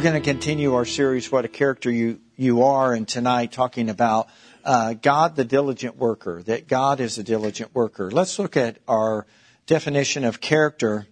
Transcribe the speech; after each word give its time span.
We're 0.00 0.12
going 0.12 0.22
to 0.22 0.32
continue 0.32 0.72
our 0.76 0.86
series, 0.86 1.30
What 1.30 1.44
a 1.44 1.48
Character 1.48 1.90
You, 1.90 2.20
you 2.34 2.62
Are, 2.62 2.94
and 2.94 3.06
tonight 3.06 3.52
talking 3.52 3.90
about 3.90 4.30
uh, 4.64 4.94
God 4.94 5.36
the 5.36 5.44
diligent 5.44 5.98
worker, 5.98 6.42
that 6.44 6.66
God 6.66 7.00
is 7.00 7.18
a 7.18 7.22
diligent 7.22 7.74
worker. 7.74 8.10
Let's 8.10 8.38
look 8.38 8.56
at 8.56 8.78
our 8.88 9.26
definition 9.66 10.24
of 10.24 10.40
character, 10.40 11.06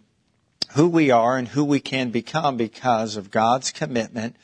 who 0.72 0.88
we 0.88 1.10
are 1.10 1.36
and 1.36 1.46
who 1.46 1.66
we 1.66 1.80
can 1.80 2.08
become 2.12 2.56
because 2.56 3.18
of 3.18 3.30
God's 3.30 3.72
commitment 3.72 4.36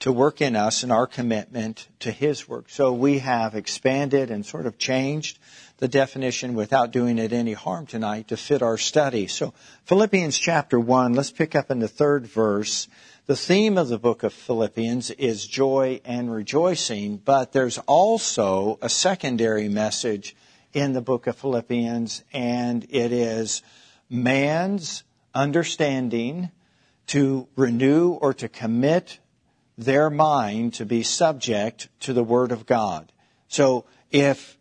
to 0.00 0.10
work 0.10 0.40
in 0.40 0.56
us 0.56 0.82
and 0.82 0.90
our 0.90 1.06
commitment 1.06 1.86
to 2.00 2.10
His 2.10 2.48
work. 2.48 2.70
So 2.70 2.92
we 2.92 3.20
have 3.20 3.54
expanded 3.54 4.32
and 4.32 4.44
sort 4.44 4.66
of 4.66 4.78
changed 4.78 5.38
the 5.76 5.86
definition 5.86 6.54
without 6.54 6.90
doing 6.90 7.18
it 7.18 7.32
any 7.32 7.52
harm 7.52 7.86
tonight 7.86 8.28
to 8.28 8.36
fit 8.36 8.62
our 8.62 8.78
study. 8.78 9.28
So 9.28 9.54
Philippians 9.84 10.36
chapter 10.36 10.80
1, 10.80 11.12
let's 11.12 11.30
pick 11.30 11.54
up 11.54 11.70
in 11.70 11.78
the 11.78 11.86
third 11.86 12.26
verse. 12.26 12.88
The 13.26 13.36
theme 13.36 13.78
of 13.78 13.88
the 13.88 14.00
book 14.00 14.24
of 14.24 14.32
Philippians 14.32 15.12
is 15.12 15.46
joy 15.46 16.00
and 16.04 16.32
rejoicing, 16.32 17.18
but 17.18 17.52
there's 17.52 17.78
also 17.78 18.80
a 18.82 18.88
secondary 18.88 19.68
message 19.68 20.34
in 20.72 20.92
the 20.92 21.00
book 21.00 21.28
of 21.28 21.36
Philippians, 21.36 22.24
and 22.32 22.84
it 22.90 23.12
is 23.12 23.62
man's 24.10 25.04
understanding 25.32 26.50
to 27.06 27.46
renew 27.54 28.10
or 28.14 28.34
to 28.34 28.48
commit 28.48 29.20
their 29.78 30.10
mind 30.10 30.74
to 30.74 30.84
be 30.84 31.04
subject 31.04 31.90
to 32.00 32.12
the 32.12 32.24
Word 32.24 32.50
of 32.50 32.66
God. 32.66 33.12
So 33.46 33.84
if 34.10 34.58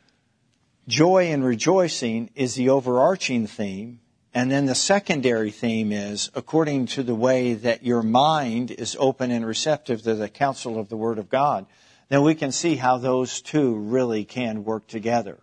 joy 0.88 1.32
and 1.32 1.44
rejoicing 1.44 2.30
is 2.36 2.54
the 2.54 2.70
overarching 2.70 3.48
theme, 3.48 4.01
and 4.34 4.50
then 4.50 4.66
the 4.66 4.76
secondary 4.76 5.52
theme 5.52 5.92
is 5.92 6.32
according 6.34 6.86
to 6.88 7.04
the 7.04 7.16
way 7.16 7.54
that 7.54 7.84
your 7.84 8.02
mind 8.02 8.72
is 8.72 8.96
open 9.00 9.32
and 9.32 9.46
receptive 9.46 10.02
to 10.04 10.16
the 10.16 10.30
counsel 10.30 10.80
of 10.80 10.90
the 10.90 10.98
Word 10.98 11.18
of 11.18 11.30
God, 11.30 11.66
then 12.10 12.24
we 12.24 12.36
can 12.36 12.52
see 12.52 12.76
how 12.76 12.98
those 12.98 13.42
two 13.42 13.76
really 13.76 14.24
can 14.24 14.64
work 14.64 14.88
together. 14.88 15.38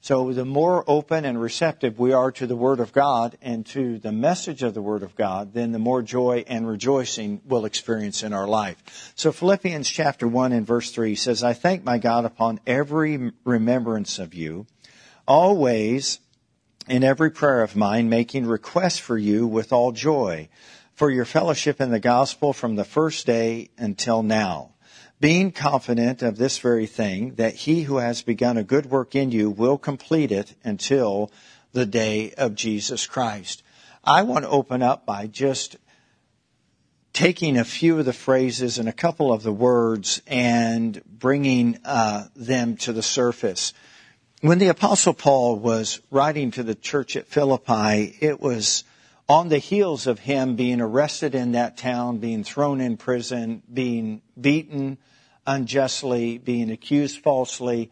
So 0.00 0.32
the 0.32 0.44
more 0.44 0.84
open 0.86 1.24
and 1.24 1.40
receptive 1.40 1.98
we 1.98 2.12
are 2.12 2.30
to 2.32 2.46
the 2.46 2.56
Word 2.56 2.78
of 2.78 2.92
God 2.92 3.36
and 3.42 3.66
to 3.66 3.98
the 3.98 4.12
message 4.12 4.62
of 4.62 4.72
the 4.72 4.82
Word 4.82 5.02
of 5.02 5.16
God, 5.16 5.52
then 5.52 5.72
the 5.72 5.80
more 5.80 6.02
joy 6.02 6.44
and 6.46 6.68
rejoicing 6.68 7.40
we'll 7.44 7.64
experience 7.64 8.22
in 8.22 8.32
our 8.32 8.46
life. 8.46 9.12
So 9.16 9.32
Philippians 9.32 9.90
chapter 9.90 10.28
1 10.28 10.52
and 10.52 10.66
verse 10.66 10.92
3 10.92 11.16
says, 11.16 11.42
I 11.42 11.52
thank 11.52 11.82
my 11.82 11.98
God 11.98 12.24
upon 12.24 12.60
every 12.66 13.32
remembrance 13.44 14.20
of 14.20 14.34
you, 14.34 14.66
always 15.26 16.20
in 16.88 17.04
every 17.04 17.30
prayer 17.30 17.62
of 17.62 17.76
mine, 17.76 18.08
making 18.08 18.46
requests 18.46 18.98
for 18.98 19.18
you 19.18 19.46
with 19.46 19.72
all 19.72 19.92
joy, 19.92 20.48
for 20.94 21.10
your 21.10 21.24
fellowship 21.24 21.80
in 21.80 21.90
the 21.90 22.00
gospel 22.00 22.52
from 22.52 22.76
the 22.76 22.84
first 22.84 23.26
day 23.26 23.70
until 23.78 24.22
now, 24.22 24.70
being 25.20 25.52
confident 25.52 26.22
of 26.22 26.36
this 26.36 26.58
very 26.58 26.86
thing, 26.86 27.34
that 27.34 27.54
he 27.54 27.82
who 27.82 27.98
has 27.98 28.22
begun 28.22 28.56
a 28.56 28.62
good 28.62 28.86
work 28.86 29.14
in 29.14 29.30
you 29.30 29.50
will 29.50 29.78
complete 29.78 30.32
it 30.32 30.54
until 30.64 31.30
the 31.72 31.86
day 31.86 32.32
of 32.32 32.54
Jesus 32.54 33.06
Christ. 33.06 33.62
I 34.02 34.22
want 34.22 34.44
to 34.44 34.50
open 34.50 34.82
up 34.82 35.04
by 35.04 35.26
just 35.26 35.76
taking 37.12 37.58
a 37.58 37.64
few 37.64 37.98
of 37.98 38.04
the 38.04 38.12
phrases 38.12 38.78
and 38.78 38.88
a 38.88 38.92
couple 38.92 39.32
of 39.32 39.42
the 39.42 39.52
words 39.52 40.22
and 40.26 41.02
bringing 41.04 41.78
uh, 41.84 42.24
them 42.36 42.76
to 42.76 42.92
the 42.92 43.02
surface 43.02 43.72
when 44.40 44.58
the 44.58 44.68
apostle 44.68 45.14
Paul 45.14 45.56
was 45.56 46.00
writing 46.12 46.52
to 46.52 46.62
the 46.62 46.76
church 46.76 47.16
at 47.16 47.26
Philippi, 47.26 48.16
it 48.20 48.40
was 48.40 48.84
on 49.28 49.48
the 49.48 49.58
heels 49.58 50.06
of 50.06 50.20
him 50.20 50.54
being 50.54 50.80
arrested 50.80 51.34
in 51.34 51.52
that 51.52 51.76
town, 51.76 52.18
being 52.18 52.44
thrown 52.44 52.80
in 52.80 52.96
prison, 52.96 53.62
being 53.72 54.22
beaten 54.40 54.98
unjustly, 55.44 56.38
being 56.38 56.70
accused 56.70 57.18
falsely 57.20 57.90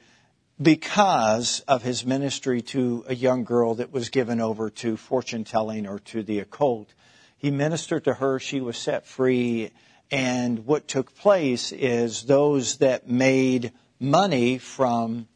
because 0.63 1.61
of 1.67 1.83
his 1.83 2.07
ministry 2.07 2.63
to 2.63 3.05
a 3.09 3.15
young 3.15 3.43
girl 3.43 3.75
that 3.75 3.93
was 3.93 4.11
given 4.11 4.41
over 4.41 4.71
to 4.71 4.97
fortune 4.97 5.43
telling 5.43 5.87
or 5.87 5.99
to 5.99 6.23
the 6.23 6.39
occult. 6.39 6.95
He 7.39 7.51
ministered 7.51 8.05
to 8.05 8.15
her, 8.15 8.39
she 8.39 8.61
was 8.61 8.79
set 8.79 9.07
free, 9.07 9.73
and 10.13 10.65
what 10.65 10.87
took 10.87 11.15
place 11.17 11.73
is 11.73 12.23
those 12.23 12.77
that 12.77 13.09
made 13.09 13.73
money 13.99 14.59
from 14.59 15.27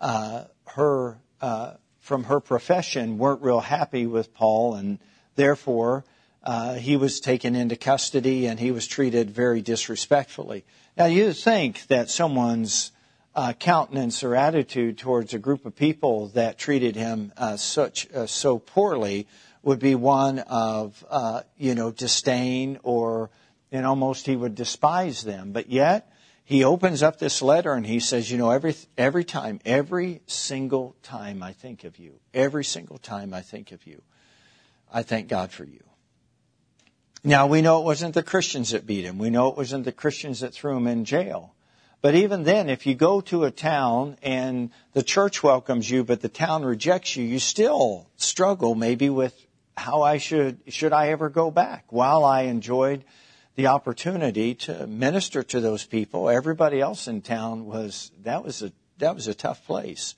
uh, 0.00 0.44
her 0.74 1.18
uh, 1.40 1.74
from 2.00 2.24
her 2.24 2.40
profession 2.40 3.18
weren't 3.18 3.42
real 3.42 3.60
happy 3.60 4.06
with 4.06 4.34
Paul, 4.34 4.74
and 4.74 4.98
therefore 5.36 6.04
uh, 6.42 6.74
he 6.74 6.96
was 6.96 7.20
taken 7.20 7.56
into 7.56 7.76
custody 7.76 8.46
and 8.46 8.60
he 8.60 8.70
was 8.70 8.86
treated 8.86 9.30
very 9.30 9.62
disrespectfully. 9.62 10.64
Now 10.96 11.06
you 11.06 11.32
think 11.32 11.86
that 11.86 12.10
someone's 12.10 12.92
uh, 13.34 13.54
countenance 13.54 14.22
or 14.22 14.36
attitude 14.36 14.98
towards 14.98 15.32
a 15.32 15.38
group 15.38 15.64
of 15.64 15.74
people 15.74 16.28
that 16.28 16.58
treated 16.58 16.94
him 16.94 17.32
uh, 17.36 17.56
such 17.56 18.12
uh, 18.12 18.26
so 18.26 18.58
poorly 18.58 19.26
would 19.62 19.78
be 19.78 19.94
one 19.94 20.40
of 20.40 21.04
uh, 21.08 21.40
you 21.56 21.74
know 21.74 21.90
disdain 21.90 22.78
or 22.82 23.30
and 23.72 23.86
almost 23.86 24.26
he 24.26 24.36
would 24.36 24.54
despise 24.54 25.22
them. 25.22 25.52
But 25.52 25.70
yet 25.70 26.12
he 26.44 26.62
opens 26.62 27.02
up 27.02 27.18
this 27.18 27.40
letter 27.40 27.72
and 27.72 27.86
he 27.86 28.00
says, 28.00 28.30
you 28.30 28.36
know, 28.36 28.50
every, 28.50 28.76
every 28.98 29.24
time, 29.24 29.60
every 29.64 30.20
single 30.26 30.94
time 31.02 31.42
I 31.42 31.52
think 31.52 31.84
of 31.84 31.98
you, 31.98 32.20
every 32.34 32.64
single 32.64 32.98
time 32.98 33.32
I 33.32 33.40
think 33.40 33.72
of 33.72 33.86
you, 33.86 34.02
I 34.92 35.02
thank 35.02 35.28
God 35.28 35.50
for 35.50 35.64
you. 35.64 35.82
Now 37.24 37.46
we 37.46 37.62
know 37.62 37.80
it 37.80 37.84
wasn't 37.84 38.12
the 38.12 38.22
Christians 38.22 38.70
that 38.70 38.86
beat 38.86 39.04
him. 39.04 39.18
We 39.18 39.30
know 39.30 39.48
it 39.48 39.56
wasn't 39.56 39.86
the 39.86 39.92
Christians 39.92 40.40
that 40.40 40.52
threw 40.52 40.76
him 40.76 40.86
in 40.86 41.06
jail. 41.06 41.54
But 42.02 42.14
even 42.14 42.44
then, 42.44 42.68
if 42.68 42.86
you 42.86 42.94
go 42.94 43.22
to 43.22 43.44
a 43.44 43.50
town 43.50 44.18
and 44.22 44.68
the 44.92 45.02
church 45.02 45.42
welcomes 45.42 45.90
you, 45.90 46.04
but 46.04 46.20
the 46.20 46.28
town 46.28 46.62
rejects 46.62 47.16
you, 47.16 47.24
you 47.24 47.38
still 47.38 48.10
struggle 48.16 48.74
maybe 48.74 49.08
with 49.08 49.34
how 49.74 50.02
I 50.02 50.18
should, 50.18 50.60
should 50.68 50.92
I 50.92 51.08
ever 51.08 51.30
go 51.30 51.50
back? 51.50 51.86
While 51.88 52.22
I 52.22 52.42
enjoyed 52.42 53.04
the 53.56 53.68
opportunity 53.68 54.54
to 54.54 54.86
minister 54.86 55.42
to 55.42 55.60
those 55.60 55.84
people. 55.84 56.28
Everybody 56.28 56.80
else 56.80 57.06
in 57.06 57.22
town 57.22 57.66
was 57.66 58.10
that 58.22 58.44
was 58.44 58.62
a 58.62 58.72
that 58.98 59.14
was 59.14 59.28
a 59.28 59.34
tough 59.34 59.64
place. 59.66 60.14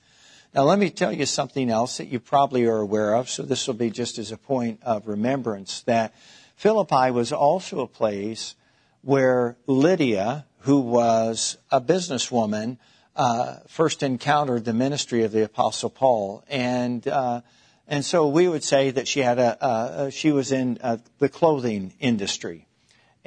Now 0.53 0.63
let 0.63 0.79
me 0.79 0.89
tell 0.89 1.11
you 1.11 1.25
something 1.25 1.69
else 1.69 1.97
that 1.97 2.07
you 2.07 2.19
probably 2.19 2.65
are 2.65 2.79
aware 2.79 3.15
of, 3.15 3.29
so 3.29 3.43
this 3.43 3.67
will 3.67 3.75
be 3.75 3.89
just 3.89 4.17
as 4.17 4.31
a 4.31 4.37
point 4.37 4.79
of 4.83 5.07
remembrance 5.07 5.81
that 5.81 6.15
Philippi 6.55 7.11
was 7.11 7.31
also 7.31 7.81
a 7.81 7.87
place 7.87 8.55
where 9.01 9.57
Lydia, 9.67 10.45
who 10.59 10.79
was 10.79 11.57
a 11.71 11.79
businesswoman, 11.79 12.77
uh, 13.15 13.57
first 13.67 14.01
encountered 14.01 14.65
the 14.65 14.73
ministry 14.73 15.23
of 15.23 15.31
the 15.31 15.43
Apostle 15.43 15.89
Paul, 15.89 16.43
and 16.47 17.07
uh, 17.07 17.41
and 17.87 18.03
so 18.03 18.27
we 18.27 18.47
would 18.47 18.63
say 18.63 18.91
that 18.91 19.07
she 19.07 19.19
had 19.19 19.37
a, 19.37 20.05
a 20.05 20.11
she 20.11 20.31
was 20.31 20.51
in 20.51 20.79
uh, 20.81 20.97
the 21.19 21.29
clothing 21.29 21.93
industry 21.99 22.66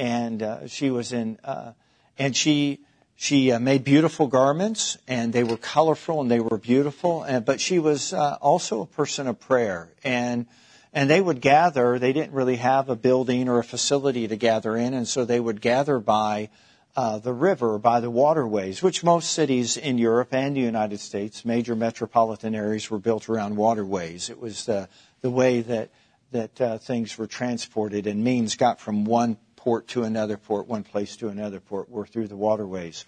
and 0.00 0.42
uh, 0.42 0.66
she 0.66 0.90
was 0.90 1.12
in, 1.12 1.38
uh, 1.44 1.72
and 2.18 2.34
she 2.34 2.80
she 3.16 3.52
uh, 3.52 3.60
made 3.60 3.84
beautiful 3.84 4.28
garments, 4.28 4.96
and 5.06 5.30
they 5.30 5.44
were 5.44 5.58
colorful 5.58 6.22
and 6.22 6.30
they 6.30 6.40
were 6.40 6.56
beautiful. 6.56 7.22
And, 7.22 7.44
but 7.44 7.60
she 7.60 7.78
was 7.78 8.14
uh, 8.14 8.38
also 8.40 8.80
a 8.80 8.86
person 8.86 9.28
of 9.28 9.38
prayer, 9.38 9.90
and 10.02 10.46
and 10.94 11.08
they 11.08 11.20
would 11.20 11.42
gather. 11.42 11.98
They 11.98 12.14
didn't 12.14 12.32
really 12.32 12.56
have 12.56 12.88
a 12.88 12.96
building 12.96 13.48
or 13.48 13.58
a 13.58 13.64
facility 13.64 14.26
to 14.26 14.36
gather 14.36 14.74
in, 14.74 14.94
and 14.94 15.06
so 15.06 15.24
they 15.24 15.38
would 15.38 15.60
gather 15.60 16.00
by. 16.00 16.48
Uh, 16.96 17.20
the 17.20 17.32
river 17.32 17.78
by 17.78 18.00
the 18.00 18.10
waterways, 18.10 18.82
which 18.82 19.04
most 19.04 19.30
cities 19.30 19.76
in 19.76 19.96
Europe 19.96 20.34
and 20.34 20.56
the 20.56 20.60
United 20.60 20.98
States, 20.98 21.44
major 21.44 21.76
metropolitan 21.76 22.52
areas, 22.52 22.90
were 22.90 22.98
built 22.98 23.28
around 23.28 23.56
waterways. 23.56 24.28
It 24.28 24.40
was 24.40 24.66
the 24.66 24.88
the 25.20 25.30
way 25.30 25.60
that 25.60 25.90
that 26.32 26.60
uh, 26.60 26.78
things 26.78 27.16
were 27.16 27.26
transported 27.26 28.08
and 28.08 28.24
means 28.24 28.56
got 28.56 28.80
from 28.80 29.04
one 29.04 29.36
port 29.60 29.88
to 29.88 30.02
another 30.04 30.36
port, 30.36 30.66
one 30.66 30.82
place 30.82 31.16
to 31.16 31.28
another 31.28 31.60
port, 31.60 31.90
were 31.90 32.06
through 32.06 32.28
the 32.28 32.36
waterways. 32.36 33.04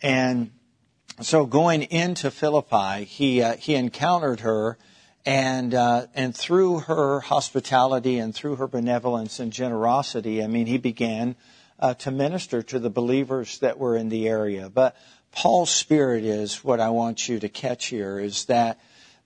And 0.00 0.50
so 1.20 1.44
going 1.46 1.82
into 1.82 2.30
Philippi, 2.30 3.04
he 3.04 3.42
uh, 3.42 3.56
he 3.56 3.74
encountered 3.74 4.40
her, 4.40 4.78
and 5.24 5.74
uh, 5.74 6.06
and 6.14 6.34
through 6.34 6.80
her 6.80 7.20
hospitality 7.20 8.18
and 8.18 8.34
through 8.34 8.56
her 8.56 8.68
benevolence 8.68 9.40
and 9.40 9.52
generosity, 9.52 10.42
I 10.42 10.46
mean, 10.46 10.66
he 10.66 10.78
began 10.78 11.34
uh, 11.80 11.94
to 11.94 12.10
minister 12.10 12.62
to 12.62 12.78
the 12.78 12.90
believers 12.90 13.58
that 13.58 13.78
were 13.78 13.96
in 13.96 14.08
the 14.08 14.28
area. 14.28 14.68
But 14.68 14.96
Paul's 15.32 15.70
spirit 15.70 16.24
is 16.24 16.62
what 16.62 16.80
I 16.80 16.90
want 16.90 17.28
you 17.28 17.40
to 17.40 17.48
catch 17.48 17.86
here 17.86 18.18
is 18.18 18.44
that 18.44 18.78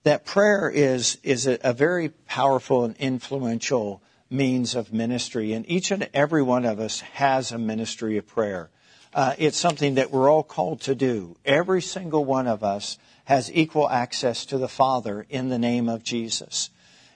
that 0.03 0.25
prayer 0.25 0.69
is 0.69 1.17
is 1.23 1.45
a, 1.45 1.59
a 1.63 1.73
very 1.73 2.09
powerful 2.09 2.83
and 2.85 2.95
influential 2.97 4.01
means 4.31 4.75
of 4.75 4.93
ministry. 4.93 5.53
And 5.53 5.69
each 5.69 5.91
and 5.91 6.09
every 6.13 6.41
one 6.41 6.65
of 6.65 6.79
us 6.79 7.01
has 7.01 7.51
a 7.51 7.57
ministry 7.57 8.17
of 8.17 8.25
prayer. 8.25 8.69
Uh, 9.13 9.35
it's 9.37 9.57
something 9.57 9.95
that 9.95 10.11
we're 10.11 10.29
all 10.29 10.43
called 10.43 10.81
to 10.81 10.95
do. 10.95 11.35
Every 11.45 11.81
single 11.81 12.23
one 12.23 12.47
of 12.47 12.63
us 12.63 12.97
has 13.25 13.51
equal 13.53 13.89
access 13.89 14.45
to 14.47 14.57
the 14.57 14.69
Father 14.69 15.25
in 15.29 15.49
the 15.49 15.59
name 15.59 15.89
of 15.89 16.03
Jesus. 16.03 16.69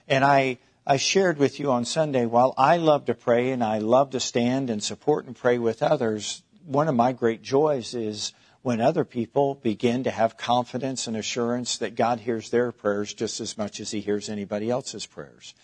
And 0.06 0.24
I, 0.24 0.58
I 0.86 0.98
shared 0.98 1.38
with 1.38 1.58
you 1.58 1.72
on 1.72 1.84
Sunday, 1.84 2.26
while 2.26 2.54
I 2.58 2.76
love 2.76 3.06
to 3.06 3.14
pray 3.14 3.50
and 3.50 3.64
I 3.64 3.78
love 3.78 4.10
to 4.10 4.20
stand 4.20 4.68
and 4.68 4.82
support 4.82 5.24
and 5.24 5.34
pray 5.34 5.58
with 5.58 5.82
others, 5.82 6.42
one 6.64 6.88
of 6.88 6.94
my 6.94 7.12
great 7.12 7.42
joys 7.42 7.94
is 7.94 8.32
when 8.62 8.80
other 8.80 9.04
people 9.04 9.54
begin 9.54 10.04
to 10.04 10.10
have 10.10 10.36
confidence 10.36 11.06
and 11.06 11.16
assurance 11.16 11.78
that 11.78 11.94
God 11.94 12.20
hears 12.20 12.50
their 12.50 12.72
prayers 12.72 13.14
just 13.14 13.40
as 13.40 13.56
much 13.56 13.80
as 13.80 13.90
He 13.90 14.00
hears 14.00 14.28
anybody 14.28 14.70
else's 14.70 15.06
prayers. 15.06 15.54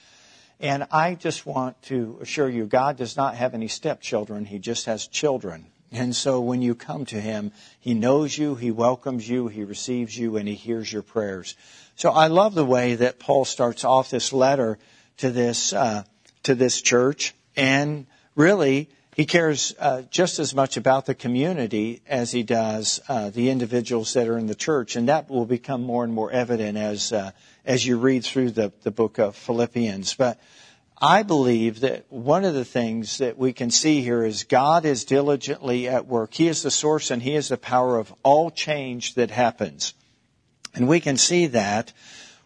And 0.63 0.87
I 0.93 1.17
just 1.17 1.45
want 1.45 1.83
to 1.83 2.19
assure 2.23 2.49
you, 2.49 2.67
God 2.67 2.97
does 2.97 3.17
not 3.17 3.35
have 3.35 3.53
any 3.53 3.67
stepchildren. 3.67 4.45
He 4.45 4.61
just 4.61 4.87
has 4.87 5.09
children. 5.09 5.67
And 5.91 6.15
so 6.15 6.41
when 6.41 6.63
you 6.63 6.77
come 6.77 7.05
to 7.07 7.21
Him, 7.21 7.51
He 7.81 7.95
knows 7.95 8.39
you, 8.39 8.55
He 8.55 8.71
welcomes 8.71 9.29
you, 9.29 9.49
He 9.49 9.65
receives 9.65 10.17
you, 10.17 10.37
and 10.37 10.49
He 10.49 10.55
hears 10.55 10.91
your 10.91 11.03
prayers. 11.03 11.57
So 11.97 12.11
I 12.11 12.29
love 12.29 12.55
the 12.55 12.65
way 12.65 12.95
that 12.95 13.19
Paul 13.19 13.45
starts 13.45 13.85
off 13.85 14.09
this 14.09 14.33
letter 14.33 14.79
to 15.19 15.31
this 15.31 15.73
uh, 15.73 16.05
to 16.45 16.55
this 16.55 16.81
church, 16.81 17.35
and 17.57 18.07
really 18.35 18.89
he 19.15 19.27
cares 19.27 19.75
uh, 19.79 20.03
just 20.11 20.39
as 20.39 20.55
much 20.55 20.79
about 20.79 21.05
the 21.05 21.15
community 21.15 22.01
as 22.07 22.33
he 22.33 22.43
does 22.43 22.99
uh, 23.09 23.29
the 23.29 23.51
individuals 23.51 24.15
that 24.15 24.27
are 24.27 24.39
in 24.39 24.47
the 24.47 24.55
church, 24.55 24.97
and 24.97 25.09
that 25.09 25.29
will 25.29 25.45
become 25.45 25.83
more 25.83 26.03
and 26.03 26.15
more 26.15 26.31
evident 26.31 26.79
as 26.79 27.13
uh, 27.13 27.33
as 27.65 27.87
you 27.87 27.99
read 27.99 28.25
through 28.25 28.51
the 28.51 28.73
the 28.83 28.91
book 28.91 29.19
of 29.19 29.37
Philippians. 29.37 30.15
But 30.15 30.41
I 31.05 31.25
believe 31.25 31.81
that 31.81 32.05
one 32.11 32.45
of 32.45 32.55
the 32.55 32.65
things 32.65 33.19
that 33.19 33.37
we 33.37 33.53
can 33.53 33.73
see 33.73 34.03
here 34.03 34.25
is 34.25 34.45
God 34.45 34.85
is 34.85 35.05
diligently 35.05 35.89
at 35.89 36.07
work. 36.07 36.33
He 36.33 36.47
is 36.47 36.63
the 36.63 36.71
source 36.71 37.11
and 37.11 37.21
He 37.21 37.35
is 37.35 37.49
the 37.49 37.57
power 37.57 37.99
of 37.99 38.15
all 38.23 38.53
change 38.53 39.15
that 39.15 39.33
happens. 39.33 39.95
And 40.75 40.87
we 40.87 41.01
can 41.01 41.17
see 41.17 41.49
that 41.49 41.93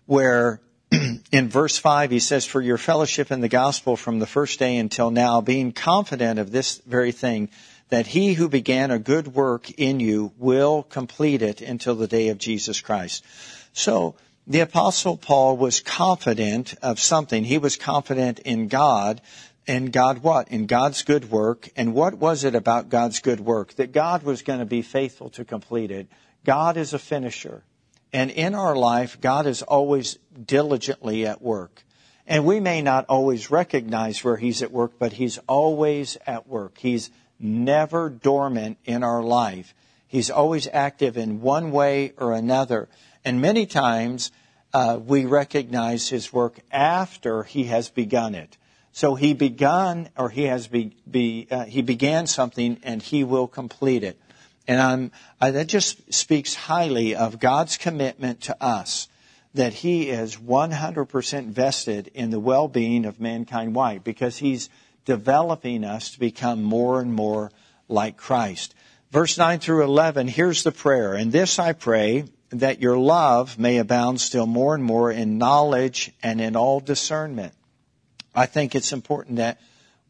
where 0.07 0.61
in 1.33 1.49
verse 1.49 1.77
5, 1.77 2.11
he 2.11 2.19
says, 2.19 2.47
For 2.47 2.61
your 2.61 2.79
fellowship 2.79 3.31
in 3.31 3.41
the 3.41 3.49
gospel 3.49 3.97
from 3.97 4.21
the 4.21 4.27
first 4.27 4.59
day 4.59 4.79
until 4.79 5.11
now, 5.11 5.41
being 5.41 5.73
confident 5.73 6.39
of 6.39 6.51
this 6.51 6.79
very 6.87 7.13
thing, 7.13 7.51
that 7.89 8.07
he 8.07 8.35
who 8.35 8.49
began 8.49 8.91
a 8.91 8.99
good 8.99 9.29
work 9.29 9.71
in 9.73 10.01
you 10.01 10.33
will 10.39 10.83
complete 10.83 11.43
it 11.43 11.61
until 11.61 11.95
the 11.95 12.09
day 12.09 12.29
of 12.29 12.39
Jesus 12.39 12.81
Christ. 12.81 13.25
So, 13.73 14.17
the 14.47 14.61
apostle 14.61 15.17
Paul 15.17 15.57
was 15.57 15.81
confident 15.81 16.75
of 16.83 17.01
something. 17.01 17.45
He 17.45 17.59
was 17.59 17.77
confident 17.77 18.39
in 18.41 18.69
God. 18.69 19.21
And 19.67 19.93
God 19.93 20.23
what? 20.23 20.49
In 20.49 20.67
God's 20.67 21.03
good 21.03 21.31
work. 21.31 21.69
And 21.77 21.95
what 21.95 22.15
was 22.15 22.45
it 22.45 22.55
about 22.55 22.89
God's 22.89 23.19
good 23.21 23.41
work? 23.41 23.75
That 23.75 23.93
God 23.93 24.23
was 24.23 24.43
going 24.43 24.61
to 24.61 24.67
be 24.67 24.83
faithful 24.83 25.31
to 25.31 25.45
complete 25.45 25.91
it. 25.91 26.07
God 26.45 26.77
is 26.77 26.95
a 26.95 26.99
finisher. 26.99 27.65
And 28.13 28.31
in 28.31 28.55
our 28.55 28.77
life, 28.77 29.21
God 29.21 29.47
is 29.47 29.63
always 29.63 30.19
diligently 30.41 31.27
at 31.27 31.43
work. 31.43 31.83
And 32.27 32.45
we 32.45 32.61
may 32.61 32.83
not 32.83 33.07
always 33.09 33.51
recognize 33.51 34.23
where 34.23 34.37
He's 34.37 34.63
at 34.63 34.71
work, 34.71 34.93
but 34.99 35.13
He's 35.13 35.39
always 35.49 36.17
at 36.27 36.47
work. 36.47 36.79
He's 36.79 37.11
never 37.41 38.09
dormant 38.09 38.79
in 38.85 39.03
our 39.03 39.23
life. 39.23 39.75
He's 40.07 40.31
always 40.31 40.69
active 40.73 41.17
in 41.17 41.41
one 41.41 41.73
way 41.73 42.13
or 42.17 42.33
another. 42.33 42.89
And 43.27 43.41
many 43.41 43.67
times, 43.67 44.31
uh, 44.73 45.01
we 45.05 45.25
recognize 45.25 46.09
His 46.09 46.33
work 46.33 46.61
after 46.71 47.43
He 47.43 47.65
has 47.65 47.91
begun 47.91 48.37
it. 48.37 48.57
So 48.93 49.17
He 49.17 49.35
begun, 49.35 50.11
or 50.17 50.31
He 50.31 50.45
has 50.45 50.69
be, 50.69 50.97
be 51.11 51.49
uh, 51.51 51.65
He 51.65 51.83
began 51.83 52.29
something, 52.29 52.79
and 52.85 53.03
He 53.03 53.25
will 53.25 53.49
complete 53.49 54.05
it. 54.05 54.17
And 54.69 54.81
I'm, 54.81 55.11
I, 55.41 55.51
that 55.51 55.67
just 55.67 56.15
speaks 56.15 56.55
highly 56.55 57.17
of 57.17 57.41
God's 57.41 57.77
commitment 57.77 58.43
to 58.43 58.57
us 58.63 59.09
that 59.55 59.73
He 59.73 60.09
is 60.09 60.37
100% 60.37 61.47
vested 61.47 62.13
in 62.15 62.31
the 62.31 62.39
well-being 62.39 63.05
of 63.05 63.19
mankind. 63.19 63.75
Why? 63.75 63.99
Because 63.99 64.37
He's 64.37 64.71
developing 65.05 65.83
us 65.83 66.13
to 66.13 66.21
become 66.21 66.63
more 66.63 67.01
and 67.01 67.13
more 67.13 67.51
like 67.89 68.17
Christ. 68.17 68.73
Verse 69.11 69.37
9 69.37 69.59
through 69.59 69.83
11, 69.83 70.29
here's 70.29 70.63
the 70.63 70.71
prayer. 70.71 71.15
And 71.15 71.33
this 71.33 71.59
I 71.59 71.73
pray, 71.73 72.25
that 72.51 72.81
your 72.81 72.97
love 72.97 73.59
may 73.59 73.79
abound 73.79 74.21
still 74.21 74.47
more 74.47 74.75
and 74.75 74.85
more 74.85 75.11
in 75.11 75.39
knowledge 75.39 76.13
and 76.23 76.41
in 76.41 76.57
all 76.57 76.81
discernment. 76.81 77.53
I 78.35 78.47
think 78.47 78.75
it's 78.75 78.93
important 78.93 79.37
that 79.37 79.61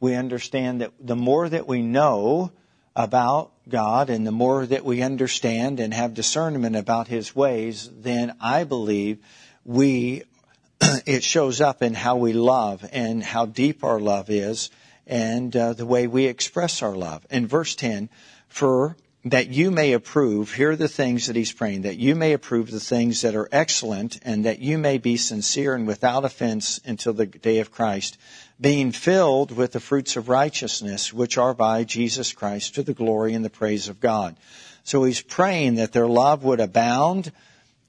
we 0.00 0.14
understand 0.14 0.80
that 0.80 0.92
the 1.00 1.16
more 1.16 1.48
that 1.48 1.66
we 1.66 1.82
know, 1.82 2.52
about 2.96 3.52
God 3.68 4.08
and 4.08 4.26
the 4.26 4.32
more 4.32 4.64
that 4.64 4.84
we 4.84 5.02
understand 5.02 5.78
and 5.78 5.92
have 5.92 6.14
discernment 6.14 6.74
about 6.74 7.08
His 7.08 7.36
ways, 7.36 7.90
then 7.92 8.34
I 8.40 8.64
believe 8.64 9.18
we, 9.64 10.22
it 10.80 11.22
shows 11.22 11.60
up 11.60 11.82
in 11.82 11.92
how 11.92 12.16
we 12.16 12.32
love 12.32 12.88
and 12.90 13.22
how 13.22 13.44
deep 13.44 13.84
our 13.84 14.00
love 14.00 14.30
is 14.30 14.70
and 15.06 15.54
uh, 15.54 15.74
the 15.74 15.86
way 15.86 16.06
we 16.06 16.24
express 16.24 16.82
our 16.82 16.96
love. 16.96 17.24
In 17.30 17.46
verse 17.46 17.76
10, 17.76 18.08
for 18.48 18.96
that 19.26 19.48
you 19.48 19.72
may 19.72 19.92
approve, 19.92 20.54
here 20.54 20.70
are 20.70 20.76
the 20.76 20.86
things 20.86 21.26
that 21.26 21.34
he's 21.34 21.52
praying, 21.52 21.82
that 21.82 21.98
you 21.98 22.14
may 22.14 22.32
approve 22.32 22.70
the 22.70 22.78
things 22.78 23.22
that 23.22 23.34
are 23.34 23.48
excellent 23.50 24.20
and 24.22 24.44
that 24.44 24.60
you 24.60 24.78
may 24.78 24.98
be 24.98 25.16
sincere 25.16 25.74
and 25.74 25.84
without 25.84 26.24
offense 26.24 26.80
until 26.84 27.12
the 27.12 27.26
day 27.26 27.58
of 27.58 27.72
Christ, 27.72 28.18
being 28.60 28.92
filled 28.92 29.50
with 29.50 29.72
the 29.72 29.80
fruits 29.80 30.14
of 30.14 30.28
righteousness, 30.28 31.12
which 31.12 31.38
are 31.38 31.54
by 31.54 31.82
Jesus 31.82 32.32
Christ 32.32 32.76
to 32.76 32.84
the 32.84 32.94
glory 32.94 33.34
and 33.34 33.44
the 33.44 33.50
praise 33.50 33.88
of 33.88 33.98
God. 33.98 34.36
So 34.84 35.02
he's 35.02 35.22
praying 35.22 35.74
that 35.74 35.92
their 35.92 36.06
love 36.06 36.44
would 36.44 36.60
abound. 36.60 37.32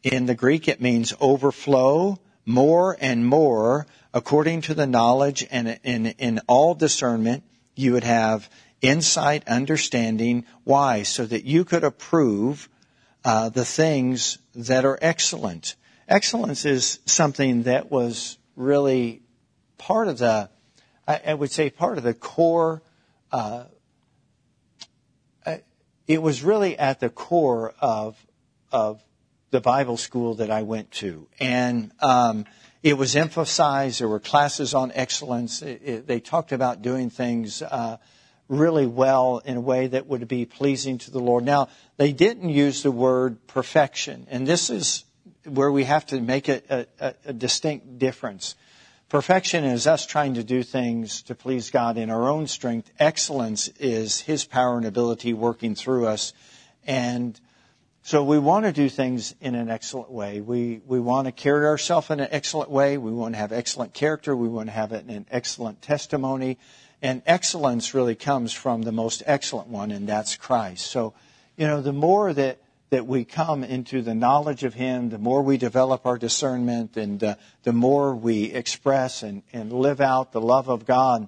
In 0.01 0.25
the 0.25 0.33
Greek, 0.33 0.67
it 0.67 0.81
means 0.81 1.13
overflow 1.21 2.17
more 2.47 2.97
and 2.99 3.23
more 3.23 3.85
according 4.11 4.61
to 4.61 4.73
the 4.73 4.87
knowledge 4.87 5.45
and 5.51 5.79
in, 5.83 6.41
all 6.47 6.73
discernment. 6.73 7.43
You 7.75 7.93
would 7.93 8.05
have 8.05 8.49
insight, 8.81 9.47
understanding. 9.47 10.45
Why? 10.63 11.03
So 11.03 11.25
that 11.25 11.45
you 11.45 11.65
could 11.65 11.83
approve 11.83 12.69
uh, 13.23 13.49
the 13.49 13.65
things 13.65 14.37
that 14.55 14.85
are 14.85 14.97
excellent. 15.01 15.75
Excellence 16.07 16.65
is 16.65 16.99
something 17.05 17.63
that 17.63 17.91
was 17.91 18.37
really 18.55 19.21
part 19.77 20.07
of 20.07 20.17
the 20.17 20.49
I, 21.07 21.21
I 21.27 21.33
would 21.33 21.51
say 21.51 21.69
part 21.69 21.97
of 21.97 22.03
the 22.03 22.13
core. 22.13 22.81
Uh, 23.31 23.65
it 26.07 26.21
was 26.21 26.41
really 26.41 26.77
at 26.77 26.99
the 26.99 27.09
core 27.09 27.73
of 27.79 28.15
of 28.71 29.03
the 29.51 29.61
Bible 29.61 29.97
school 29.97 30.35
that 30.35 30.51
I 30.51 30.63
went 30.63 30.91
to, 30.91 31.27
and 31.39 31.91
um, 32.01 32.45
it 32.83 32.97
was 32.97 33.15
emphasized. 33.15 33.99
There 33.99 34.07
were 34.07 34.19
classes 34.19 34.73
on 34.73 34.91
excellence. 34.93 35.61
It, 35.61 35.81
it, 35.83 36.07
they 36.07 36.19
talked 36.19 36.51
about 36.51 36.81
doing 36.81 37.09
things 37.09 37.61
uh, 37.61 37.97
really 38.49 38.87
well 38.87 39.41
in 39.43 39.57
a 39.57 39.61
way 39.61 39.87
that 39.87 40.07
would 40.07 40.27
be 40.27 40.45
pleasing 40.45 40.97
to 40.99 41.11
the 41.11 41.19
Lord. 41.19 41.43
Now, 41.43 41.69
they 41.97 42.13
didn't 42.13 42.49
use 42.49 42.83
the 42.83 42.91
word 42.91 43.45
perfection, 43.47 44.27
and 44.29 44.47
this 44.47 44.69
is 44.69 45.03
where 45.45 45.71
we 45.71 45.83
have 45.85 46.05
to 46.07 46.21
make 46.21 46.47
a, 46.49 46.87
a, 46.99 47.13
a 47.25 47.33
distinct 47.33 47.99
difference. 47.99 48.55
Perfection 49.09 49.63
is 49.63 49.87
us 49.87 50.05
trying 50.05 50.33
to 50.33 50.43
do 50.43 50.63
things 50.63 51.21
to 51.23 51.35
please 51.35 51.71
God 51.71 51.97
in 51.97 52.09
our 52.09 52.27
own 52.27 52.47
strength. 52.47 52.91
Excellence 52.99 53.69
is 53.79 54.19
His 54.19 54.43
power 54.43 54.77
and 54.77 54.85
ability 54.85 55.33
working 55.33 55.75
through 55.75 56.07
us. 56.07 56.33
And 56.85 57.39
so 58.03 58.23
we 58.23 58.37
want 58.37 58.65
to 58.65 58.73
do 58.73 58.89
things 58.89 59.33
in 59.39 59.55
an 59.55 59.69
excellent 59.69 60.11
way. 60.11 60.41
We, 60.41 60.81
we 60.85 60.99
want 60.99 61.27
to 61.27 61.31
carry 61.31 61.65
ourselves 61.65 62.09
in 62.09 62.19
an 62.19 62.27
excellent 62.31 62.69
way. 62.69 62.97
We 62.97 63.11
want 63.11 63.35
to 63.35 63.39
have 63.39 63.53
excellent 63.53 63.93
character. 63.93 64.35
We 64.35 64.49
want 64.49 64.67
to 64.67 64.73
have 64.73 64.91
an 64.91 65.25
excellent 65.31 65.81
testimony. 65.81 66.57
And 67.01 67.21
excellence 67.25 67.93
really 67.93 68.15
comes 68.15 68.53
from 68.53 68.81
the 68.81 68.91
most 68.91 69.21
excellent 69.25 69.67
one, 69.67 69.91
and 69.91 70.07
that's 70.07 70.35
Christ. 70.35 70.87
So, 70.87 71.13
you 71.55 71.67
know, 71.67 71.81
the 71.81 71.93
more 71.93 72.33
that 72.33 72.59
that 72.89 73.05
we 73.05 73.25
come 73.25 73.63
into 73.63 74.01
the 74.01 74.15
knowledge 74.15 74.63
of 74.63 74.73
Him, 74.73 75.09
the 75.09 75.17
more 75.17 75.41
we 75.41 75.57
develop 75.57 76.05
our 76.05 76.17
discernment, 76.17 76.95
and 76.95 77.21
uh, 77.23 77.35
the 77.63 77.73
more 77.73 78.15
we 78.15 78.45
express 78.45 79.23
and, 79.23 79.43
and 79.51 79.73
live 79.73 79.99
out 79.99 80.31
the 80.31 80.41
love 80.41 80.69
of 80.69 80.85
God, 80.85 81.27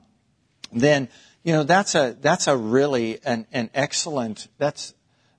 then 0.72 1.10
you 1.44 1.54
know 1.54 1.64
that's 1.64 1.96
a 1.96 2.16
that's 2.20 2.48
a 2.48 2.56
really 2.56 3.20
an, 3.26 3.46
an 3.52 3.70
excellent. 3.74 4.48
That's 4.58 4.94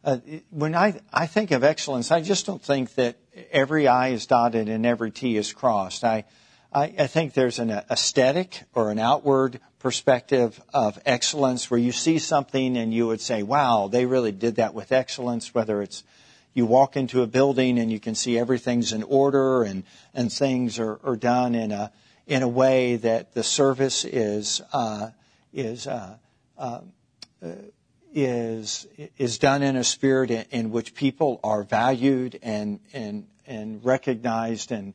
uh, 0.04 0.18
when 0.50 0.75
I 0.75 1.00
I 1.12 1.26
think 1.26 1.50
of 1.50 1.64
excellence, 1.64 2.10
I 2.10 2.20
just 2.20 2.46
don't 2.46 2.62
think 2.62 2.94
that 2.94 3.16
every 3.50 3.88
I 3.88 4.08
is 4.08 4.26
dotted 4.26 4.68
and 4.68 4.84
every 4.84 5.10
T 5.10 5.37
is 5.37 5.52
crossed. 5.52 6.04
I 6.04 6.25
I, 6.72 6.94
I 6.99 7.06
think 7.06 7.32
there's 7.32 7.58
an 7.58 7.70
aesthetic 7.70 8.62
or 8.75 8.90
an 8.90 8.99
outward 8.99 9.60
perspective 9.80 10.60
of 10.72 10.99
excellence 11.04 11.70
where 11.70 11.80
you 11.80 11.90
see 11.90 12.18
something 12.18 12.76
and 12.76 12.94
you 12.94 13.06
would 13.06 13.20
say, 13.20 13.42
wow, 13.42 13.88
they 13.88 14.06
really 14.06 14.30
did 14.30 14.56
that 14.56 14.75
with 14.75 14.92
excellence, 14.92 15.54
whether 15.54 15.82
it's 15.82 16.04
you 16.52 16.66
walk 16.66 16.96
into 16.96 17.22
a 17.22 17.26
building 17.26 17.78
and 17.78 17.90
you 17.90 17.99
can 17.99 18.14
see 18.14 18.38
everything's 18.38 18.92
in 18.92 19.02
order 19.02 19.62
and, 19.62 19.84
and 20.14 20.32
things 20.32 20.78
are, 20.78 21.00
are 21.02 21.16
done 21.16 21.54
in 21.54 21.72
a, 21.72 21.90
in 22.26 22.42
a 22.42 22.49
way 22.49 22.96
that 22.96 23.34
the 23.34 23.42
service 23.42 24.04
is, 24.04 24.60
uh, 24.72 25.10
is, 25.52 25.87
uh, 25.87 26.16
uh, 26.58 26.80
is, 28.12 28.87
is 29.16 29.38
done 29.38 29.62
in 29.62 29.76
a 29.76 29.84
spirit 29.84 30.30
in, 30.30 30.44
in, 30.50 30.70
which 30.70 30.94
people 30.94 31.40
are 31.42 31.62
valued 31.62 32.38
and, 32.42 32.80
and, 32.92 33.26
and 33.46 33.84
recognized 33.84 34.72
and, 34.72 34.92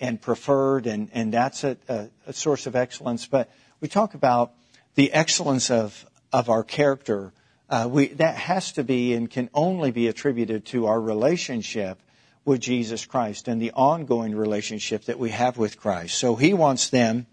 and 0.00 0.20
preferred, 0.20 0.86
and, 0.86 1.10
and 1.12 1.32
that's 1.32 1.64
a, 1.64 1.76
a, 1.88 2.08
a 2.28 2.32
source 2.32 2.66
of 2.66 2.76
excellence. 2.76 3.26
But 3.26 3.50
we 3.80 3.88
talk 3.88 4.14
about 4.14 4.52
the 4.94 5.12
excellence 5.12 5.70
of, 5.70 6.06
of 6.32 6.48
our 6.48 6.64
character. 6.64 7.32
Uh, 7.70 7.88
we, 7.90 8.08
that 8.08 8.34
has 8.36 8.72
to 8.72 8.84
be 8.84 9.14
and 9.14 9.30
can 9.30 9.48
only 9.54 9.90
be 9.90 10.08
attributed 10.08 10.64
to 10.66 10.86
our 10.86 11.00
relationship 11.00 12.00
with 12.44 12.60
Jesus 12.60 13.04
Christ 13.04 13.46
and 13.46 13.60
the 13.60 13.72
ongoing 13.72 14.34
relationship 14.34 15.04
that 15.04 15.18
we 15.18 15.30
have 15.30 15.58
with 15.58 15.78
Christ. 15.78 16.16
So 16.16 16.34
he 16.34 16.54
wants 16.54 16.88
them 16.88 17.26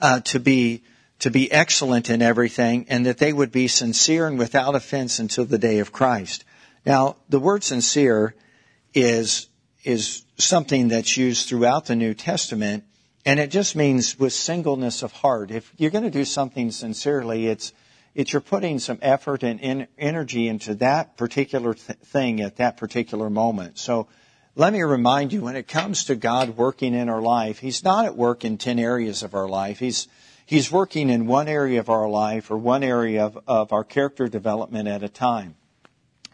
uh, 0.00 0.20
to 0.20 0.40
be 0.40 0.82
to 1.20 1.30
be 1.30 1.52
excellent 1.52 2.08
in 2.08 2.22
everything 2.22 2.86
and 2.88 3.04
that 3.04 3.18
they 3.18 3.30
would 3.30 3.52
be 3.52 3.68
sincere 3.68 4.26
and 4.26 4.38
without 4.38 4.74
offense 4.74 5.18
until 5.18 5.44
the 5.44 5.58
day 5.58 5.80
of 5.80 5.92
Christ. 5.92 6.46
Now, 6.86 7.16
the 7.28 7.38
word 7.38 7.62
sincere 7.62 8.34
is 8.94 9.48
is 9.84 10.24
something 10.38 10.88
that's 10.88 11.18
used 11.18 11.46
throughout 11.46 11.84
the 11.86 11.96
New 11.96 12.14
Testament, 12.14 12.84
and 13.24 13.38
it 13.38 13.50
just 13.50 13.76
means 13.76 14.18
with 14.18 14.32
singleness 14.32 15.02
of 15.02 15.12
heart. 15.12 15.50
If 15.50 15.72
you're 15.76 15.90
going 15.90 16.04
to 16.04 16.10
do 16.10 16.24
something 16.24 16.70
sincerely, 16.70 17.46
it's 17.46 17.72
it's 18.14 18.32
you're 18.32 18.40
putting 18.40 18.78
some 18.80 18.98
effort 19.02 19.42
and 19.42 19.60
in, 19.60 19.86
energy 19.96 20.48
into 20.48 20.74
that 20.76 21.16
particular 21.16 21.74
th- 21.74 21.98
thing 22.00 22.40
at 22.40 22.56
that 22.56 22.76
particular 22.76 23.30
moment. 23.30 23.78
So 23.78 24.08
let 24.56 24.72
me 24.72 24.82
remind 24.82 25.32
you, 25.32 25.42
when 25.42 25.54
it 25.54 25.68
comes 25.68 26.04
to 26.04 26.16
God 26.16 26.56
working 26.56 26.92
in 26.92 27.08
our 27.08 27.22
life, 27.22 27.60
He's 27.60 27.84
not 27.84 28.04
at 28.06 28.16
work 28.16 28.44
in 28.44 28.58
10 28.58 28.80
areas 28.80 29.22
of 29.22 29.34
our 29.34 29.48
life. 29.48 29.78
He's, 29.78 30.08
He's 30.44 30.72
working 30.72 31.08
in 31.08 31.28
one 31.28 31.46
area 31.46 31.78
of 31.78 31.88
our 31.88 32.08
life 32.08 32.50
or 32.50 32.58
one 32.58 32.82
area 32.82 33.24
of, 33.26 33.38
of 33.46 33.72
our 33.72 33.84
character 33.84 34.26
development 34.26 34.88
at 34.88 35.04
a 35.04 35.08
time. 35.08 35.54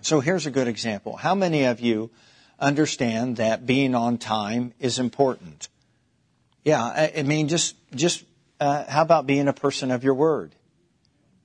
So 0.00 0.20
here's 0.20 0.46
a 0.46 0.50
good 0.50 0.68
example. 0.68 1.16
How 1.16 1.34
many 1.34 1.64
of 1.64 1.80
you 1.80 2.10
understand 2.58 3.36
that 3.36 3.66
being 3.66 3.94
on 3.94 4.16
time 4.16 4.72
is 4.80 4.98
important? 4.98 5.68
Yeah, 6.66 6.82
I, 6.82 7.12
I 7.18 7.22
mean, 7.22 7.46
just, 7.46 7.76
just, 7.94 8.24
uh, 8.58 8.82
how 8.88 9.02
about 9.02 9.24
being 9.24 9.46
a 9.46 9.52
person 9.52 9.92
of 9.92 10.02
your 10.02 10.14
word? 10.14 10.52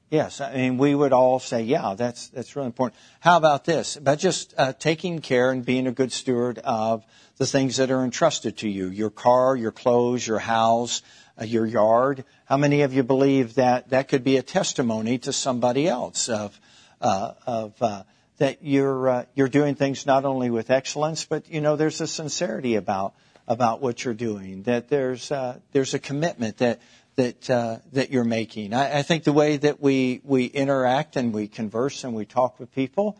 Yes, 0.10 0.42
I 0.42 0.56
mean, 0.56 0.80
we 0.80 0.96
would 0.96 1.14
all 1.14 1.38
say, 1.40 1.62
yeah, 1.62 1.94
that's, 1.96 2.30
that's 2.30 2.56
really 2.56 2.66
important. 2.66 3.00
How 3.20 3.38
about 3.38 3.64
this? 3.64 3.98
About 3.98 4.18
just 4.18 4.56
uh, 4.58 4.74
taking 4.74 5.20
care 5.20 5.52
and 5.52 5.64
being 5.64 5.86
a 5.86 5.92
good 5.92 6.12
steward 6.12 6.58
of 6.58 7.06
the 7.38 7.46
things 7.46 7.78
that 7.78 7.92
are 7.92 8.04
entrusted 8.04 8.58
to 8.58 8.68
you 8.68 8.88
your 8.88 9.12
car, 9.12 9.56
your 9.56 9.72
clothes, 9.72 10.26
your 10.26 10.40
house, 10.40 11.04
uh, 11.40 11.46
your 11.46 11.68
yard. 11.68 12.26
How 12.46 12.58
many 12.58 12.82
of 12.82 12.96
you 12.96 13.04
believe 13.04 13.54
that 13.56 13.92
that 13.92 14.08
could 14.08 14.24
be 14.24 14.38
a 14.38 14.42
testimony 14.42 15.20
to 15.20 15.32
somebody 15.32 15.88
else 15.88 16.30
of, 16.30 16.60
uh, 17.00 17.34
of 17.46 17.80
uh, 17.80 18.04
that 18.40 18.64
you're, 18.64 19.08
uh, 19.08 19.26
you're 19.36 19.50
doing 19.50 19.76
things 19.76 20.08
not 20.08 20.26
only 20.26 20.50
with 20.50 20.72
excellence, 20.72 21.26
but, 21.26 21.48
you 21.48 21.62
know, 21.62 21.76
there's 21.76 22.02
a 22.02 22.08
sincerity 22.08 22.74
about, 22.74 23.14
about 23.48 23.82
what 23.82 24.06
you're 24.06 24.14
doing, 24.14 24.64
that 24.64 24.90
there's, 24.90 25.32
uh, 25.32 25.60
there's 25.72 25.94
a 25.94 26.00
commitment 26.00 26.58
that, 26.58 26.80
that 27.16 27.50
uh, 27.50 27.78
that 27.94 28.12
you're 28.12 28.24
making. 28.24 28.74
I, 28.74 29.00
I, 29.00 29.02
think 29.02 29.24
the 29.24 29.34
way 29.34 29.58
that 29.58 29.82
we 29.82 30.22
we 30.24 30.46
interact 30.46 31.16
and 31.16 31.34
we 31.34 31.48
converse 31.48 32.04
and 32.04 32.14
we 32.14 32.26
talk 32.26 32.60
with 32.60 32.74
people, 32.74 33.18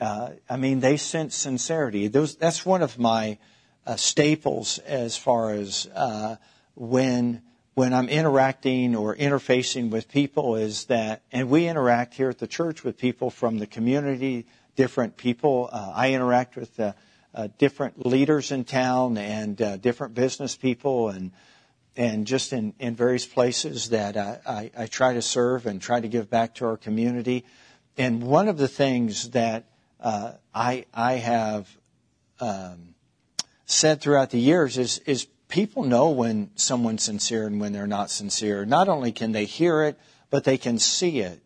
uh, 0.00 0.30
I 0.48 0.56
mean, 0.56 0.80
they 0.80 0.96
sense 0.96 1.36
sincerity. 1.36 2.08
Those 2.08 2.36
that's 2.36 2.64
one 2.64 2.82
of 2.82 2.98
my 2.98 3.38
uh, 3.86 3.96
staples 3.96 4.78
as 4.78 5.16
far 5.16 5.52
as 5.52 5.86
uh, 5.94 6.36
when 6.74 7.42
when 7.74 7.92
I'm 7.92 8.08
interacting 8.08 8.96
or 8.96 9.14
interfacing 9.14 9.90
with 9.90 10.08
people 10.08 10.56
is 10.56 10.86
that, 10.86 11.22
and 11.30 11.50
we 11.50 11.68
interact 11.68 12.14
here 12.14 12.30
at 12.30 12.38
the 12.38 12.46
church 12.46 12.82
with 12.82 12.96
people 12.96 13.28
from 13.28 13.58
the 13.58 13.66
community, 13.66 14.46
different 14.76 15.18
people. 15.18 15.68
Uh, 15.70 15.92
I 15.94 16.14
interact 16.14 16.56
with 16.56 16.80
uh, 17.36 17.48
different 17.58 18.04
leaders 18.04 18.50
in 18.50 18.64
town 18.64 19.16
and 19.18 19.82
different 19.82 20.14
business 20.14 20.56
people 20.56 21.10
and 21.10 21.30
and 21.96 22.26
just 22.26 22.52
in, 22.52 22.74
in 22.78 22.94
various 22.94 23.24
places 23.24 23.90
that 23.90 24.16
I, 24.16 24.38
I, 24.46 24.70
I, 24.82 24.86
try 24.86 25.14
to 25.14 25.22
serve 25.22 25.66
and 25.66 25.80
try 25.80 25.98
to 25.98 26.08
give 26.08 26.28
back 26.28 26.56
to 26.56 26.66
our 26.66 26.76
community. 26.76 27.44
And 27.96 28.22
one 28.22 28.48
of 28.48 28.58
the 28.58 28.68
things 28.68 29.30
that 29.30 29.64
uh, 29.98 30.32
I, 30.54 30.84
I 30.92 31.14
have 31.14 31.68
um, 32.38 32.94
said 33.64 34.00
throughout 34.00 34.30
the 34.30 34.38
years 34.38 34.76
is, 34.76 34.98
is 35.06 35.26
people 35.48 35.84
know 35.84 36.10
when 36.10 36.50
someone's 36.56 37.02
sincere 37.02 37.46
and 37.46 37.60
when 37.60 37.72
they're 37.72 37.86
not 37.86 38.10
sincere. 38.10 38.66
Not 38.66 38.88
only 38.88 39.12
can 39.12 39.32
they 39.32 39.46
hear 39.46 39.84
it, 39.84 39.98
but 40.28 40.44
they 40.44 40.58
can 40.58 40.78
see 40.78 41.20
it 41.20 41.40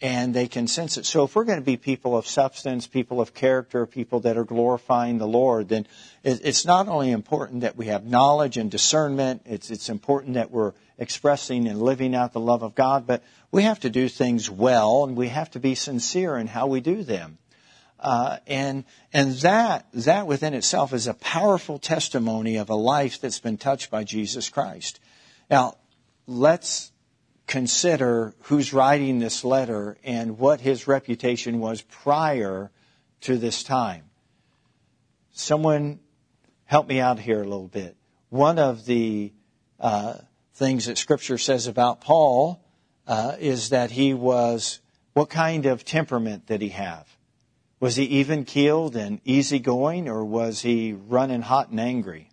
and 0.00 0.34
they 0.34 0.46
can 0.46 0.66
sense 0.66 0.98
it. 0.98 1.06
So 1.06 1.24
if 1.24 1.34
we're 1.34 1.44
going 1.44 1.58
to 1.58 1.64
be 1.64 1.76
people 1.76 2.16
of 2.16 2.26
substance, 2.26 2.86
people 2.86 3.20
of 3.20 3.32
character, 3.32 3.86
people 3.86 4.20
that 4.20 4.36
are 4.36 4.44
glorifying 4.44 5.18
the 5.18 5.26
Lord, 5.26 5.68
then 5.68 5.86
it's 6.22 6.66
not 6.66 6.88
only 6.88 7.10
important 7.10 7.62
that 7.62 7.76
we 7.76 7.86
have 7.86 8.04
knowledge 8.04 8.58
and 8.58 8.70
discernment, 8.70 9.42
it's, 9.46 9.70
it's 9.70 9.88
important 9.88 10.34
that 10.34 10.50
we're 10.50 10.72
expressing 10.98 11.66
and 11.66 11.80
living 11.80 12.14
out 12.14 12.32
the 12.32 12.40
love 12.40 12.62
of 12.62 12.74
God, 12.74 13.06
but 13.06 13.22
we 13.50 13.62
have 13.62 13.80
to 13.80 13.90
do 13.90 14.08
things 14.08 14.50
well 14.50 15.04
and 15.04 15.16
we 15.16 15.28
have 15.28 15.50
to 15.52 15.60
be 15.60 15.74
sincere 15.74 16.36
in 16.36 16.46
how 16.46 16.66
we 16.66 16.80
do 16.80 17.02
them. 17.02 17.38
Uh, 17.98 18.36
and 18.46 18.84
and 19.14 19.32
that 19.36 19.86
that 19.94 20.26
within 20.26 20.52
itself 20.52 20.92
is 20.92 21.06
a 21.06 21.14
powerful 21.14 21.78
testimony 21.78 22.56
of 22.56 22.68
a 22.68 22.74
life 22.74 23.22
that's 23.22 23.40
been 23.40 23.56
touched 23.56 23.90
by 23.90 24.04
Jesus 24.04 24.50
Christ. 24.50 25.00
Now, 25.50 25.78
let's 26.26 26.92
consider 27.46 28.34
who's 28.42 28.72
writing 28.72 29.18
this 29.18 29.44
letter 29.44 29.96
and 30.02 30.38
what 30.38 30.60
his 30.60 30.86
reputation 30.86 31.60
was 31.60 31.82
prior 31.82 32.70
to 33.22 33.38
this 33.38 33.62
time. 33.62 34.04
Someone 35.32 36.00
help 36.64 36.88
me 36.88 37.00
out 37.00 37.18
here 37.18 37.40
a 37.40 37.44
little 37.44 37.68
bit. 37.68 37.96
One 38.30 38.58
of 38.58 38.86
the 38.86 39.32
uh, 39.78 40.14
things 40.54 40.86
that 40.86 40.98
Scripture 40.98 41.38
says 41.38 41.66
about 41.66 42.00
Paul 42.00 42.64
uh, 43.06 43.36
is 43.38 43.68
that 43.68 43.92
he 43.92 44.14
was, 44.14 44.80
what 45.12 45.30
kind 45.30 45.66
of 45.66 45.84
temperament 45.84 46.46
did 46.46 46.60
he 46.60 46.70
have? 46.70 47.16
Was 47.78 47.96
he 47.96 48.04
even 48.04 48.44
keeled 48.44 48.96
and 48.96 49.20
easygoing, 49.24 50.08
or 50.08 50.24
was 50.24 50.62
he 50.62 50.94
running 50.94 51.42
hot 51.42 51.68
and 51.68 51.78
angry? 51.78 52.30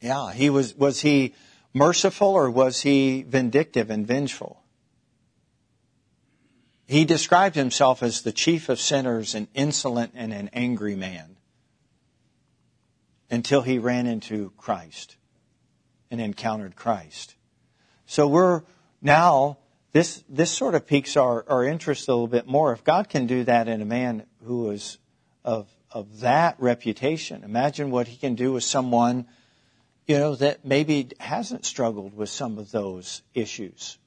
Yeah, 0.00 0.32
he 0.32 0.50
was. 0.50 0.74
Was 0.74 1.00
he 1.00 1.34
merciful 1.74 2.28
or 2.28 2.50
was 2.50 2.82
he 2.82 3.22
vindictive 3.22 3.90
and 3.90 4.06
vengeful? 4.06 4.62
He 6.86 7.04
described 7.04 7.54
himself 7.54 8.02
as 8.02 8.22
the 8.22 8.32
chief 8.32 8.68
of 8.68 8.80
sinners, 8.80 9.34
an 9.34 9.48
insolent 9.54 10.12
and 10.14 10.32
an 10.32 10.50
angry 10.52 10.94
man, 10.94 11.36
until 13.30 13.62
he 13.62 13.78
ran 13.78 14.06
into 14.06 14.52
Christ 14.58 15.16
and 16.10 16.20
encountered 16.20 16.76
Christ. 16.76 17.34
So 18.04 18.28
we're 18.28 18.62
now, 19.00 19.56
this, 19.92 20.22
this 20.28 20.50
sort 20.50 20.74
of 20.74 20.86
piques 20.86 21.16
our, 21.16 21.44
our 21.48 21.64
interest 21.64 22.08
a 22.08 22.12
little 22.12 22.26
bit 22.26 22.46
more. 22.46 22.72
If 22.74 22.84
God 22.84 23.08
can 23.08 23.26
do 23.26 23.44
that 23.44 23.68
in 23.68 23.80
a 23.80 23.86
man 23.86 24.26
who 24.44 24.70
is 24.70 24.98
of, 25.44 25.68
of 25.90 26.20
that 26.20 26.56
reputation, 26.58 27.42
imagine 27.42 27.90
what 27.90 28.08
he 28.08 28.16
can 28.16 28.34
do 28.34 28.52
with 28.52 28.64
someone 28.64 29.26
you 30.06 30.18
know, 30.18 30.34
that 30.34 30.64
maybe 30.64 31.08
hasn't 31.20 31.64
struggled 31.64 32.16
with 32.16 32.28
some 32.28 32.58
of 32.58 32.70
those 32.70 33.22
issues 33.34 33.98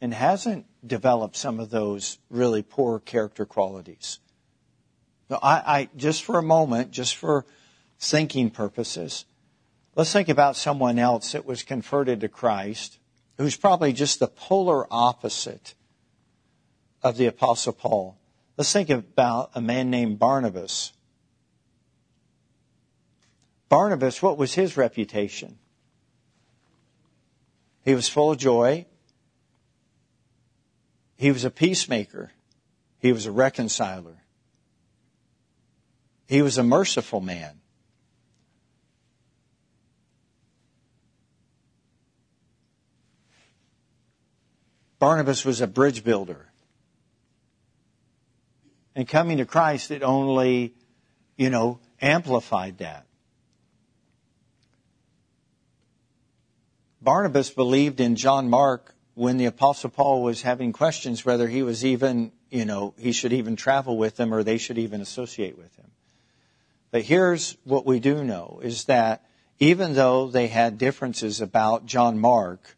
and 0.00 0.12
hasn't 0.14 0.66
developed 0.86 1.36
some 1.36 1.60
of 1.60 1.70
those 1.70 2.18
really 2.30 2.62
poor 2.62 3.00
character 3.00 3.44
qualities. 3.44 4.18
Now, 5.30 5.38
I, 5.42 5.54
I, 5.66 5.88
just 5.96 6.24
for 6.24 6.38
a 6.38 6.42
moment, 6.42 6.90
just 6.90 7.16
for 7.16 7.44
thinking 7.98 8.50
purposes, 8.50 9.24
let's 9.94 10.12
think 10.12 10.28
about 10.28 10.56
someone 10.56 10.98
else 10.98 11.32
that 11.32 11.44
was 11.44 11.62
converted 11.62 12.20
to 12.20 12.28
Christ, 12.28 12.98
who's 13.36 13.56
probably 13.56 13.92
just 13.92 14.20
the 14.20 14.28
polar 14.28 14.86
opposite 14.90 15.74
of 17.02 17.16
the 17.16 17.26
Apostle 17.26 17.72
Paul. 17.72 18.18
Let's 18.56 18.72
think 18.72 18.90
about 18.90 19.50
a 19.54 19.60
man 19.60 19.90
named 19.90 20.18
Barnabas. 20.18 20.92
Barnabas, 23.68 24.22
what 24.22 24.38
was 24.38 24.54
his 24.54 24.76
reputation? 24.76 25.58
He 27.84 27.94
was 27.94 28.08
full 28.08 28.32
of 28.32 28.38
joy. 28.38 28.86
He 31.16 31.30
was 31.30 31.44
a 31.44 31.50
peacemaker. 31.50 32.30
He 32.98 33.12
was 33.12 33.26
a 33.26 33.32
reconciler. 33.32 34.16
He 36.26 36.42
was 36.42 36.58
a 36.58 36.62
merciful 36.62 37.20
man. 37.20 37.60
Barnabas 44.98 45.44
was 45.44 45.60
a 45.60 45.66
bridge 45.66 46.02
builder. 46.02 46.46
And 48.94 49.06
coming 49.06 49.38
to 49.38 49.46
Christ, 49.46 49.90
it 49.90 50.02
only, 50.02 50.74
you 51.36 51.50
know, 51.50 51.78
amplified 52.02 52.78
that. 52.78 53.07
Barnabas 57.00 57.50
believed 57.50 58.00
in 58.00 58.16
John 58.16 58.50
Mark 58.50 58.94
when 59.14 59.36
the 59.36 59.46
apostle 59.46 59.90
Paul 59.90 60.22
was 60.22 60.42
having 60.42 60.72
questions 60.72 61.24
whether 61.24 61.48
he 61.48 61.62
was 61.62 61.84
even, 61.84 62.32
you 62.50 62.64
know, 62.64 62.94
he 62.98 63.12
should 63.12 63.32
even 63.32 63.56
travel 63.56 63.96
with 63.96 64.16
them 64.16 64.32
or 64.32 64.42
they 64.42 64.58
should 64.58 64.78
even 64.78 65.00
associate 65.00 65.56
with 65.56 65.74
him. 65.76 65.90
But 66.90 67.02
here's 67.02 67.56
what 67.64 67.84
we 67.84 68.00
do 68.00 68.24
know 68.24 68.60
is 68.62 68.84
that 68.84 69.24
even 69.58 69.94
though 69.94 70.28
they 70.28 70.46
had 70.46 70.78
differences 70.78 71.40
about 71.40 71.86
John 71.86 72.18
Mark, 72.18 72.76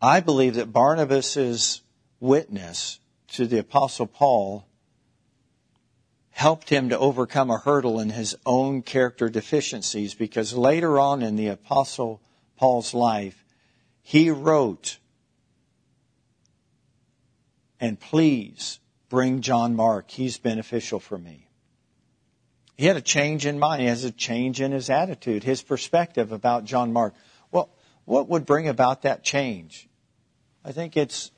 I 0.00 0.20
believe 0.20 0.54
that 0.54 0.72
Barnabas's 0.72 1.80
witness 2.20 3.00
to 3.28 3.46
the 3.46 3.58
apostle 3.58 4.06
Paul 4.06 4.66
helped 6.32 6.70
him 6.70 6.88
to 6.88 6.98
overcome 6.98 7.50
a 7.50 7.58
hurdle 7.58 8.00
in 8.00 8.10
his 8.10 8.34
own 8.44 8.82
character 8.82 9.28
deficiencies 9.28 10.14
because 10.14 10.54
later 10.54 10.98
on 10.98 11.22
in 11.22 11.36
the 11.36 11.48
apostle 11.48 12.20
Paul's 12.56 12.94
life, 12.94 13.44
he 14.02 14.30
wrote, 14.30 14.98
and 17.78 18.00
please 18.00 18.80
bring 19.08 19.40
John 19.40 19.76
Mark. 19.76 20.10
He's 20.10 20.38
beneficial 20.38 20.98
for 20.98 21.18
me. 21.18 21.48
He 22.76 22.86
had 22.86 22.96
a 22.96 23.02
change 23.02 23.46
in 23.46 23.58
mind. 23.58 23.82
He 23.82 23.88
has 23.88 24.04
a 24.04 24.10
change 24.10 24.60
in 24.60 24.72
his 24.72 24.90
attitude, 24.90 25.44
his 25.44 25.62
perspective 25.62 26.32
about 26.32 26.64
John 26.64 26.92
Mark. 26.92 27.14
Well, 27.50 27.68
what 28.04 28.28
would 28.28 28.46
bring 28.46 28.68
about 28.68 29.02
that 29.02 29.22
change? 29.22 29.88
I 30.64 30.72
think 30.72 30.96
it's 30.96 31.30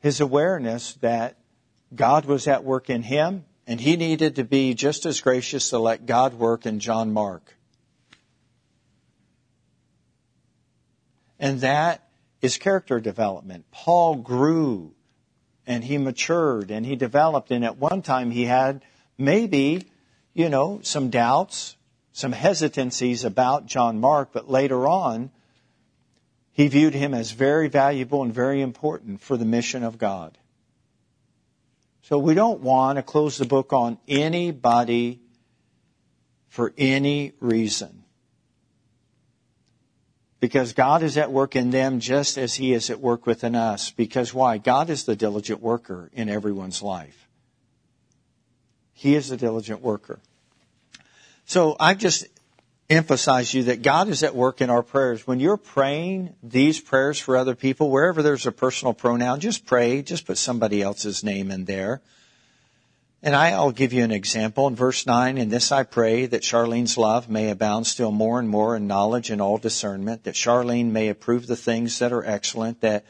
his 0.00 0.20
awareness 0.20 0.94
that 0.94 1.37
God 1.94 2.26
was 2.26 2.46
at 2.46 2.64
work 2.64 2.90
in 2.90 3.02
him 3.02 3.44
and 3.66 3.80
he 3.80 3.96
needed 3.96 4.36
to 4.36 4.44
be 4.44 4.74
just 4.74 5.06
as 5.06 5.20
gracious 5.20 5.70
to 5.70 5.78
let 5.78 6.06
God 6.06 6.34
work 6.34 6.66
in 6.66 6.80
John 6.80 7.12
Mark. 7.12 7.54
And 11.38 11.60
that 11.60 12.08
is 12.40 12.56
character 12.56 13.00
development. 13.00 13.66
Paul 13.70 14.16
grew 14.16 14.94
and 15.66 15.84
he 15.84 15.98
matured 15.98 16.70
and 16.70 16.84
he 16.84 16.96
developed 16.96 17.50
and 17.50 17.64
at 17.64 17.76
one 17.76 18.02
time 18.02 18.30
he 18.30 18.44
had 18.44 18.84
maybe, 19.16 19.86
you 20.34 20.48
know, 20.48 20.80
some 20.82 21.10
doubts, 21.10 21.76
some 22.12 22.32
hesitancies 22.32 23.24
about 23.24 23.66
John 23.66 24.00
Mark, 24.00 24.30
but 24.32 24.50
later 24.50 24.86
on, 24.86 25.30
he 26.52 26.68
viewed 26.68 26.94
him 26.94 27.14
as 27.14 27.30
very 27.30 27.68
valuable 27.68 28.22
and 28.22 28.34
very 28.34 28.62
important 28.62 29.20
for 29.20 29.36
the 29.36 29.44
mission 29.44 29.84
of 29.84 29.98
God. 29.98 30.36
So 32.08 32.16
we 32.16 32.32
don't 32.32 32.62
want 32.62 32.96
to 32.96 33.02
close 33.02 33.36
the 33.36 33.44
book 33.44 33.74
on 33.74 33.98
anybody 34.08 35.20
for 36.48 36.72
any 36.78 37.32
reason. 37.38 38.02
Because 40.40 40.72
God 40.72 41.02
is 41.02 41.18
at 41.18 41.30
work 41.30 41.54
in 41.54 41.68
them 41.68 42.00
just 42.00 42.38
as 42.38 42.54
He 42.54 42.72
is 42.72 42.88
at 42.88 42.98
work 42.98 43.26
within 43.26 43.54
us. 43.54 43.90
Because 43.90 44.32
why? 44.32 44.56
God 44.56 44.88
is 44.88 45.04
the 45.04 45.16
diligent 45.16 45.60
worker 45.60 46.08
in 46.14 46.30
everyone's 46.30 46.80
life. 46.80 47.28
He 48.94 49.14
is 49.14 49.30
a 49.30 49.36
diligent 49.36 49.82
worker. 49.82 50.18
So 51.44 51.76
I've 51.78 51.98
just 51.98 52.26
emphasized 52.90 53.52
you 53.52 53.64
that 53.64 53.82
God 53.82 54.08
is 54.08 54.22
at 54.22 54.34
work 54.34 54.60
in 54.60 54.70
our 54.70 54.82
prayers. 54.82 55.26
When 55.26 55.40
you're 55.40 55.58
praying 55.58 56.34
these 56.42 56.80
prayers 56.80 57.18
for 57.18 57.36
other 57.36 57.54
people, 57.54 57.90
wherever 57.90 58.22
there's 58.22 58.46
a 58.46 58.52
personal 58.52 58.94
pronoun, 58.94 59.40
just 59.40 59.66
pray, 59.66 60.00
just 60.02 60.26
put 60.26 60.38
somebody 60.38 60.80
else's 60.80 61.22
name 61.22 61.50
in 61.50 61.66
there. 61.66 62.00
And 63.22 63.34
I'll 63.34 63.72
give 63.72 63.92
you 63.92 64.04
an 64.04 64.12
example. 64.12 64.68
In 64.68 64.76
verse 64.76 65.04
9, 65.04 65.38
in 65.38 65.48
this 65.50 65.72
I 65.72 65.82
pray 65.82 66.26
that 66.26 66.42
Charlene's 66.42 66.96
love 66.96 67.28
may 67.28 67.50
abound 67.50 67.86
still 67.86 68.12
more 68.12 68.38
and 68.38 68.48
more 68.48 68.76
in 68.76 68.86
knowledge 68.86 69.30
and 69.30 69.42
all 69.42 69.58
discernment, 69.58 70.24
that 70.24 70.34
Charlene 70.34 70.90
may 70.90 71.08
approve 71.08 71.46
the 71.46 71.56
things 71.56 71.98
that 71.98 72.12
are 72.12 72.24
excellent, 72.24 72.80
that 72.80 73.04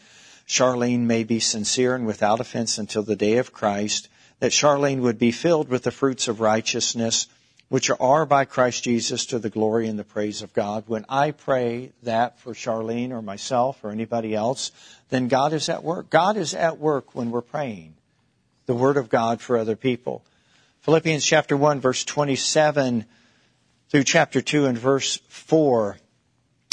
Charlene 0.49 1.01
may 1.01 1.25
be 1.25 1.41
sincere 1.41 1.95
and 1.95 2.07
without 2.07 2.41
offense 2.41 2.79
until 2.79 3.03
the 3.03 3.17
day 3.17 3.37
of 3.37 3.53
Christ, 3.53 4.09
that 4.41 4.51
Charlene 4.51 5.01
would 5.01 5.19
be 5.19 5.31
filled 5.31 5.69
with 5.69 5.83
the 5.83 5.91
fruits 5.91 6.27
of 6.27 6.41
righteousness, 6.41 7.27
which 7.69 7.91
are 7.91 8.27
by 8.27 8.45
Christ 8.45 8.85
Jesus 8.85 9.27
to 9.27 9.39
the 9.39 9.51
glory 9.51 9.89
and 9.89 9.99
the 9.99 10.05
praise 10.05 10.43
of 10.43 10.55
God. 10.55 10.85
When 10.87 11.05
I 11.09 11.33
pray 11.33 11.93
that 12.03 12.39
for 12.39 12.55
Charlene 12.55 13.11
or 13.11 13.21
myself 13.21 13.85
or 13.85 13.91
anybody 13.91 14.35
else, 14.35 14.73
then 15.11 15.29
God 15.29 15.53
is 15.53 15.69
at 15.69 15.85
work. 15.85 16.09
God 16.09 16.37
is 16.37 16.55
at 16.55 16.79
work 16.79 17.15
when 17.15 17.31
we're 17.31 17.43
praying 17.43 17.95
the 18.67 18.75
Word 18.75 18.97
of 18.97 19.09
God 19.09 19.41
for 19.41 19.57
other 19.57 19.77
people. 19.77 20.23
Philippians 20.81 21.25
chapter 21.25 21.57
1 21.57 21.81
verse 21.81 22.05
27 22.05 23.05
through 23.91 24.05
chapter 24.05 24.41
2 24.41 24.67
and 24.67 24.79
verse 24.79 25.19
4. 25.29 25.99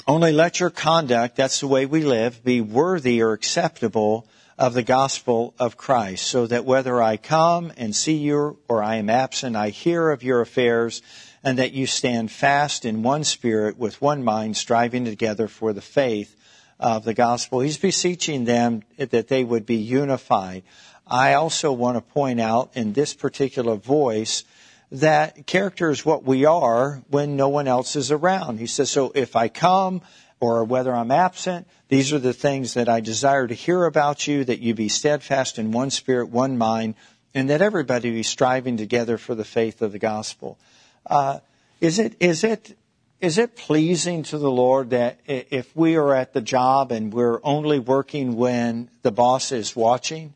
Only 0.08 0.32
let 0.32 0.60
your 0.60 0.70
conduct, 0.70 1.36
that's 1.36 1.62
the 1.62 1.68
way 1.68 1.86
we 1.86 2.04
live, 2.04 2.44
be 2.44 2.62
worthy 2.62 3.22
or 3.22 3.32
acceptable 3.32 4.28
of 4.58 4.74
the 4.74 4.84
gospel 4.84 5.54
of 5.60 5.76
Christ, 5.76 6.28
so 6.28 6.48
that 6.48 6.66
whether 6.66 7.02
I 7.02 7.18
come 7.18 7.74
and 7.76 7.96
see 7.96 8.16
you 8.16 8.58
or 8.70 8.82
I 8.82 8.96
am 8.96 9.10
absent, 9.10 9.56
I 9.56 9.70
hear 9.70 10.12
of 10.12 10.24
your 10.24 10.42
affairs, 10.42 11.02
and 11.44 11.60
that 11.60 11.74
you 11.74 11.86
stand 11.86 12.32
fast 12.32 12.86
in 12.86 13.04
one 13.04 13.24
spirit 13.24 13.78
with 13.78 14.02
one 14.02 14.24
mind, 14.24 14.58
striving 14.58 15.06
together 15.06 15.48
for 15.48 15.74
the 15.74 15.82
faith 15.82 16.36
of 16.80 17.04
the 17.04 17.14
gospel. 17.14 17.60
He's 17.60 17.78
beseeching 17.78 18.46
them 18.46 18.84
that 18.98 19.28
they 19.28 19.44
would 19.44 19.66
be 19.66 19.76
unified. 19.76 20.64
I 21.06 21.34
also 21.34 21.72
want 21.72 21.98
to 21.98 22.14
point 22.14 22.40
out 22.40 22.72
in 22.76 22.94
this 22.94 23.14
particular 23.14 23.76
voice 23.76 24.44
that 24.92 25.46
character 25.46 25.90
is 25.90 26.06
what 26.06 26.24
we 26.24 26.46
are 26.46 27.04
when 27.10 27.36
no 27.36 27.50
one 27.50 27.68
else 27.68 27.96
is 27.96 28.12
around. 28.12 28.60
He 28.60 28.68
says, 28.68 28.90
so 28.90 29.12
if 29.14 29.36
I 29.36 29.48
come 29.48 30.02
or 30.40 30.64
whether 30.64 30.94
I'm 30.94 31.12
absent. 31.12 31.68
These 31.88 32.14
are 32.14 32.20
the 32.20 32.34
things 32.34 32.74
that 32.74 32.90
I 32.90 33.00
desire 33.00 33.48
to 33.48 33.54
hear 33.54 33.86
about 33.86 34.28
you, 34.28 34.44
that 34.44 34.60
you 34.60 34.74
be 34.74 34.90
steadfast 34.90 35.60
in 35.60 35.72
one 35.72 35.90
spirit, 35.90 36.30
one 36.30 36.58
mind, 36.58 36.96
and 37.34 37.50
that 37.50 37.62
everybody 37.62 38.12
be 38.12 38.24
striving 38.24 38.78
together 38.78 39.18
for 39.18 39.36
the 39.36 39.46
faith 39.46 39.82
of 39.82 39.92
the 39.92 40.00
gospel. 40.00 40.58
Uh, 41.06 41.40
is 41.82 42.00
it 42.00 42.16
is 42.20 42.44
it 42.44 42.78
is 43.22 43.38
it 43.38 43.56
pleasing 43.56 44.24
to 44.24 44.38
the 44.38 44.52
Lord 44.52 44.90
that 44.92 45.20
if 45.26 45.76
we 45.76 45.96
are 45.96 46.14
at 46.14 46.34
the 46.34 46.42
job 46.42 46.92
and 46.92 47.14
we're 47.14 47.40
only 47.44 47.80
working 47.80 48.36
when 48.36 48.90
the 49.02 49.12
boss 49.12 49.52
is 49.52 49.76
watching? 49.76 50.34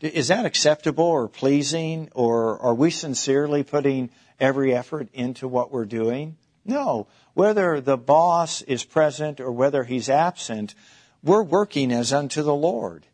Is 0.00 0.28
that 0.28 0.44
acceptable 0.44 1.04
or 1.04 1.26
pleasing, 1.26 2.10
or 2.14 2.60
are 2.60 2.74
we 2.74 2.90
sincerely 2.90 3.62
putting 3.62 4.10
every 4.38 4.74
effort 4.74 5.08
into 5.14 5.48
what 5.48 5.72
we're 5.72 5.86
doing? 5.86 6.36
No. 6.66 7.06
Whether 7.34 7.80
the 7.80 7.96
boss 7.96 8.62
is 8.62 8.84
present 8.84 9.40
or 9.40 9.52
whether 9.52 9.84
he's 9.84 10.08
absent, 10.08 10.74
we're 11.22 11.42
working 11.42 11.92
as 11.92 12.12
unto 12.12 12.42
the 12.42 12.54
Lord. 12.54 13.06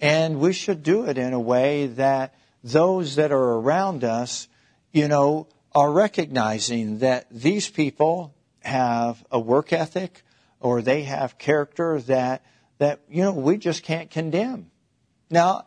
And 0.00 0.40
we 0.40 0.52
should 0.52 0.82
do 0.82 1.04
it 1.04 1.18
in 1.18 1.32
a 1.32 1.40
way 1.40 1.86
that 1.86 2.34
those 2.62 3.16
that 3.16 3.32
are 3.32 3.52
around 3.54 4.04
us, 4.04 4.48
you 4.92 5.08
know, 5.08 5.48
are 5.74 5.90
recognizing 5.90 6.98
that 6.98 7.26
these 7.30 7.68
people 7.68 8.34
have 8.60 9.22
a 9.30 9.38
work 9.38 9.72
ethic 9.72 10.22
or 10.60 10.82
they 10.82 11.02
have 11.02 11.38
character 11.38 12.00
that, 12.02 12.44
that, 12.78 13.00
you 13.08 13.22
know, 13.22 13.32
we 13.32 13.56
just 13.56 13.82
can't 13.82 14.10
condemn. 14.10 14.70
Now, 15.30 15.66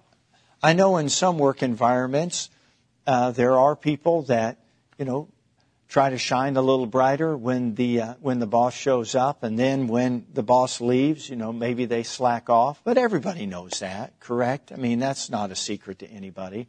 I 0.62 0.74
know 0.74 0.98
in 0.98 1.10
some 1.10 1.38
work 1.38 1.64
environments, 1.64 2.50
uh, 3.08 3.32
there 3.32 3.58
are 3.58 3.76
people 3.76 4.24
that, 4.24 4.58
you 4.98 5.06
know, 5.06 5.30
try 5.90 6.12
to 6.12 6.18
shine 6.20 6.56
a 6.56 6.62
little 6.62 6.86
brighter 6.86 7.36
when 7.36 7.74
the 7.74 8.02
uh, 8.02 8.14
when 8.22 8.40
the 8.40 8.48
boss 8.48 8.76
shows 8.76 9.16
up. 9.16 9.44
And 9.44 9.58
then 9.58 9.88
when 9.88 10.28
the 10.32 10.44
boss 10.44 10.80
leaves 10.80 11.30
you 11.30 11.36
know 11.36 11.52
maybe 11.52 11.86
they 11.86 12.04
slack 12.04 12.50
off. 12.50 12.80
But 12.84 12.98
everybody 12.98 13.46
knows 13.46 13.80
that 13.80 14.20
correct? 14.20 14.72
I 14.72 14.76
mean 14.76 15.00
that's 15.00 15.30
not 15.30 15.52
a 15.52 15.56
secret 15.56 16.00
to 16.00 16.08
anybody. 16.08 16.68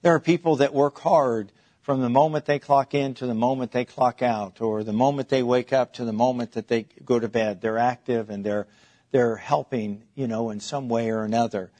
There 0.00 0.14
are 0.14 0.20
people 0.20 0.56
that 0.56 0.74
work 0.74 0.98
hard 0.98 1.52
from 1.82 2.00
the 2.00 2.08
moment 2.08 2.46
they 2.46 2.58
clock 2.58 2.94
in 2.94 3.14
to 3.14 3.26
the 3.26 3.34
moment 3.34 3.72
they 3.72 3.84
clock 3.84 4.22
out 4.22 4.60
or 4.60 4.82
the 4.82 4.92
moment 4.92 5.28
they 5.28 5.42
wake 5.42 5.72
up 5.72 5.94
to 5.94 6.04
the 6.04 6.12
moment 6.12 6.52
that 6.52 6.68
they 6.68 6.86
go 7.04 7.20
to 7.20 7.28
bed. 7.28 7.60
They're 7.60 7.78
active 7.78 8.30
and 8.30 8.44
they're 8.44 8.66
they're 9.10 9.36
helping 9.36 10.04
you 10.14 10.26
know 10.26 10.50
in 10.50 10.60
some 10.60 10.88
way 10.88 11.10
or 11.10 11.24
another. 11.24 11.70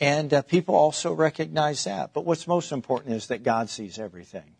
And 0.00 0.34
uh, 0.34 0.42
people 0.42 0.74
also 0.74 1.12
recognize 1.12 1.84
that. 1.84 2.12
But 2.12 2.24
what's 2.24 2.46
most 2.46 2.72
important 2.72 3.14
is 3.14 3.28
that 3.28 3.42
god 3.42 3.70
sees 3.70 3.98
everything 3.98 4.54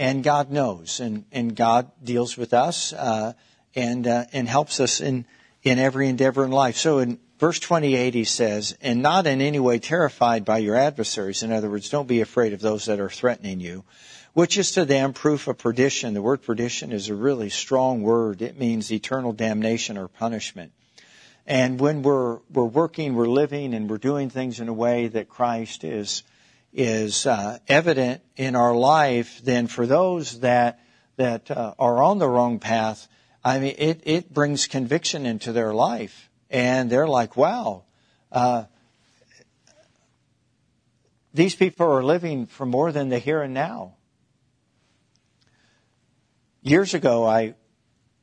and 0.00 0.24
God 0.24 0.50
knows, 0.50 0.98
and, 0.98 1.26
and 1.30 1.54
God 1.54 1.90
deals 2.02 2.34
with 2.38 2.54
us 2.54 2.94
uh, 2.94 3.34
and 3.74 4.06
uh, 4.06 4.24
and 4.32 4.48
helps 4.48 4.80
us 4.80 5.02
in 5.02 5.26
in 5.62 5.78
every 5.78 6.08
endeavor 6.08 6.42
in 6.42 6.50
life. 6.50 6.76
So 6.78 7.00
in 7.00 7.18
verse 7.38 7.58
28, 7.58 8.14
he 8.14 8.24
says, 8.24 8.74
"And 8.80 9.02
not 9.02 9.26
in 9.26 9.42
any 9.42 9.60
way 9.60 9.78
terrified 9.78 10.46
by 10.46 10.56
your 10.56 10.74
adversaries." 10.74 11.42
In 11.42 11.52
other 11.52 11.68
words, 11.68 11.90
don't 11.90 12.08
be 12.08 12.22
afraid 12.22 12.54
of 12.54 12.62
those 12.62 12.86
that 12.86 12.98
are 12.98 13.10
threatening 13.10 13.60
you, 13.60 13.84
which 14.32 14.56
is 14.56 14.72
to 14.72 14.86
them 14.86 15.12
proof 15.12 15.48
of 15.48 15.58
perdition. 15.58 16.14
The 16.14 16.22
word 16.22 16.40
perdition 16.40 16.92
is 16.92 17.10
a 17.10 17.14
really 17.14 17.50
strong 17.50 18.00
word. 18.00 18.40
It 18.40 18.58
means 18.58 18.90
eternal 18.90 19.34
damnation 19.34 19.98
or 19.98 20.08
punishment. 20.08 20.72
And 21.46 21.78
when 21.78 22.02
we're 22.02 22.38
we're 22.50 22.64
working, 22.64 23.16
we're 23.16 23.28
living, 23.28 23.74
and 23.74 23.90
we're 23.90 23.98
doing 23.98 24.30
things 24.30 24.60
in 24.60 24.68
a 24.68 24.72
way 24.72 25.08
that 25.08 25.28
Christ 25.28 25.84
is 25.84 26.22
is 26.72 27.26
uh, 27.26 27.58
evident 27.68 28.22
in 28.36 28.54
our 28.56 28.74
life, 28.74 29.40
then 29.42 29.66
for 29.66 29.86
those 29.86 30.40
that 30.40 30.80
that 31.16 31.50
uh, 31.50 31.74
are 31.78 32.02
on 32.02 32.18
the 32.18 32.28
wrong 32.28 32.58
path, 32.58 33.08
I 33.44 33.58
mean, 33.58 33.74
it 33.78 34.02
it 34.04 34.32
brings 34.32 34.66
conviction 34.66 35.26
into 35.26 35.52
their 35.52 35.74
life, 35.74 36.30
and 36.48 36.88
they're 36.90 37.08
like, 37.08 37.36
"Wow, 37.36 37.84
uh, 38.32 38.64
these 41.32 41.54
people 41.54 41.86
are 41.86 42.02
living 42.02 42.46
for 42.46 42.66
more 42.66 42.92
than 42.92 43.08
the 43.08 43.18
here 43.18 43.42
and 43.42 43.54
now. 43.54 43.94
Years 46.62 46.94
ago, 46.94 47.26
I 47.26 47.54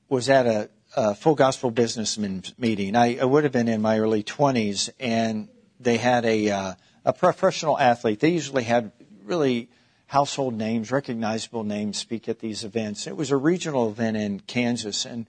was 0.10 0.30
at 0.30 0.46
a, 0.46 0.70
a 0.96 1.16
full 1.16 1.36
gospel 1.36 1.72
businessman 1.72 2.44
meeting. 2.58 2.96
I, 2.96 3.18
I, 3.18 3.26
would 3.26 3.44
have 3.44 3.54
been 3.54 3.68
in 3.68 3.82
my 3.82 4.00
early 4.00 4.24
20s, 4.24 4.90
and 5.00 5.48
they 5.80 5.98
had 5.98 6.26
a, 6.26 6.50
uh, 6.50 6.74
a 7.08 7.14
professional 7.14 7.80
athlete. 7.80 8.20
They 8.20 8.32
usually 8.32 8.64
had 8.64 8.92
really 9.24 9.70
household 10.08 10.54
names, 10.54 10.92
recognizable 10.92 11.64
names 11.64 11.98
speak 11.98 12.28
at 12.28 12.40
these 12.40 12.66
events. 12.66 13.08
It 13.08 13.16
was 13.16 13.32
a 13.32 13.38
regional 13.38 13.90
event 13.90 14.18
in 14.18 14.42
Kansas, 14.42 15.06
and 15.06 15.26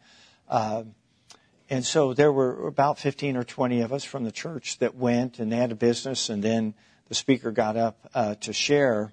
uh, 0.48 0.82
and 1.70 1.84
so 1.84 2.14
there 2.14 2.32
were 2.32 2.66
about 2.66 2.98
15 2.98 3.36
or 3.36 3.44
20 3.44 3.82
of 3.82 3.92
us 3.92 4.02
from 4.02 4.24
the 4.24 4.32
church 4.32 4.78
that 4.78 4.96
went, 4.96 5.38
and 5.38 5.52
they 5.52 5.56
had 5.56 5.70
a 5.70 5.76
business, 5.76 6.30
and 6.30 6.42
then 6.42 6.74
the 7.08 7.14
speaker 7.14 7.52
got 7.52 7.76
up 7.76 8.10
uh, 8.12 8.34
to 8.36 8.52
share. 8.52 9.12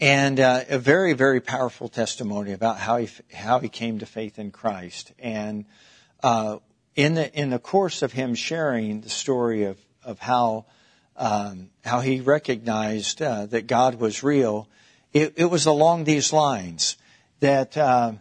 And 0.00 0.40
uh, 0.40 0.64
a 0.68 0.78
very, 0.78 1.12
very 1.12 1.40
powerful 1.40 1.88
testimony 1.88 2.52
about 2.52 2.78
how 2.78 2.96
he 2.96 3.08
how 3.32 3.60
he 3.60 3.68
came 3.68 4.00
to 4.00 4.06
faith 4.06 4.40
in 4.40 4.50
Christ. 4.50 5.12
And 5.20 5.66
uh, 6.20 6.58
in 6.96 7.14
the 7.14 7.32
in 7.32 7.50
the 7.50 7.60
course 7.60 8.02
of 8.02 8.12
him 8.12 8.34
sharing 8.34 9.02
the 9.02 9.10
story 9.10 9.64
of 9.64 9.78
of 10.02 10.18
how 10.18 10.66
um, 11.18 11.70
how 11.84 12.00
he 12.00 12.20
recognized 12.20 13.20
uh, 13.20 13.46
that 13.46 13.66
God 13.66 13.96
was 13.96 14.22
real, 14.22 14.68
it, 15.12 15.34
it, 15.36 15.46
was 15.46 15.66
along 15.66 16.04
these 16.04 16.32
lines 16.32 16.96
that 17.40 17.76
uh, 17.76 18.12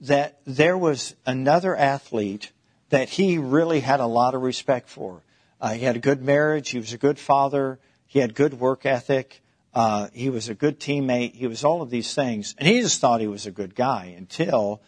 that 0.00 0.38
there 0.46 0.78
was 0.78 1.14
another 1.26 1.74
athlete 1.74 2.52
that 2.90 3.08
he 3.08 3.38
really 3.38 3.80
had 3.80 4.00
a 4.00 4.06
lot 4.06 4.34
of 4.34 4.42
respect 4.42 4.88
for. 4.88 5.22
Uh, 5.60 5.72
he 5.72 5.84
had 5.84 5.96
a 5.96 6.00
good 6.00 6.22
marriage. 6.22 6.70
He 6.70 6.78
was 6.78 6.92
a 6.92 6.98
good 6.98 7.18
father. 7.18 7.80
He 8.06 8.20
had 8.20 8.34
good 8.34 8.54
work 8.54 8.86
ethic. 8.86 9.42
Uh, 9.74 10.08
he 10.12 10.30
was 10.30 10.48
a 10.48 10.54
good 10.54 10.78
teammate. 10.78 11.34
He 11.34 11.46
was 11.46 11.64
all 11.64 11.82
of 11.82 11.90
these 11.90 12.14
things. 12.14 12.54
And 12.58 12.68
he 12.68 12.80
just 12.80 13.00
thought 13.00 13.20
he 13.20 13.26
was 13.26 13.46
a 13.46 13.50
good 13.50 13.74
guy 13.74 14.14
until, 14.16 14.82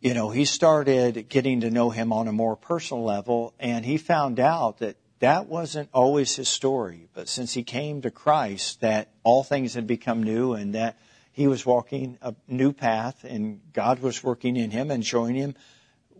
you 0.00 0.14
know, 0.14 0.30
he 0.30 0.44
started 0.44 1.28
getting 1.28 1.60
to 1.60 1.70
know 1.70 1.90
him 1.90 2.12
on 2.12 2.28
a 2.28 2.32
more 2.32 2.56
personal 2.56 3.04
level 3.04 3.52
and 3.58 3.84
he 3.84 3.98
found 3.98 4.40
out 4.40 4.78
that 4.78 4.96
that 5.20 5.46
wasn't 5.46 5.88
always 5.92 6.36
his 6.36 6.48
story. 6.48 7.08
But 7.14 7.28
since 7.28 7.52
he 7.52 7.62
came 7.62 8.02
to 8.02 8.10
Christ, 8.10 8.80
that 8.80 9.10
all 9.24 9.42
things 9.42 9.74
had 9.74 9.86
become 9.86 10.22
new 10.22 10.52
and 10.52 10.74
that 10.74 10.98
he 11.32 11.46
was 11.46 11.64
walking 11.64 12.18
a 12.22 12.34
new 12.46 12.72
path 12.72 13.24
and 13.24 13.60
God 13.72 14.00
was 14.00 14.22
working 14.22 14.56
in 14.56 14.70
him 14.70 14.90
and 14.90 15.04
showing 15.04 15.34
him 15.34 15.54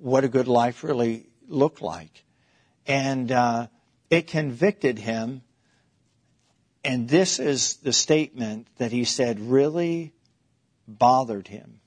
what 0.00 0.24
a 0.24 0.28
good 0.28 0.48
life 0.48 0.84
really 0.84 1.26
looked 1.48 1.82
like. 1.82 2.24
And 2.86 3.30
uh, 3.30 3.66
it 4.10 4.26
convicted 4.26 4.98
him 4.98 5.42
and 6.84 7.08
this 7.08 7.38
is 7.38 7.76
the 7.76 7.92
statement 7.92 8.68
that 8.78 8.92
he 8.92 9.04
said 9.04 9.40
really 9.40 10.12
bothered 10.86 11.48
him. 11.48 11.80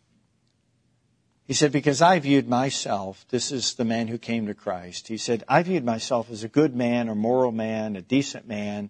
He 1.51 1.55
said, 1.55 1.73
because 1.73 2.01
I 2.01 2.17
viewed 2.19 2.47
myself, 2.47 3.25
this 3.29 3.51
is 3.51 3.73
the 3.73 3.83
man 3.83 4.07
who 4.07 4.17
came 4.17 4.47
to 4.47 4.53
Christ. 4.53 5.09
He 5.09 5.17
said, 5.17 5.43
I 5.49 5.63
viewed 5.63 5.83
myself 5.83 6.31
as 6.31 6.45
a 6.45 6.47
good 6.47 6.73
man, 6.73 7.09
a 7.09 7.13
moral 7.13 7.51
man, 7.51 7.97
a 7.97 8.01
decent 8.01 8.47
man, 8.47 8.89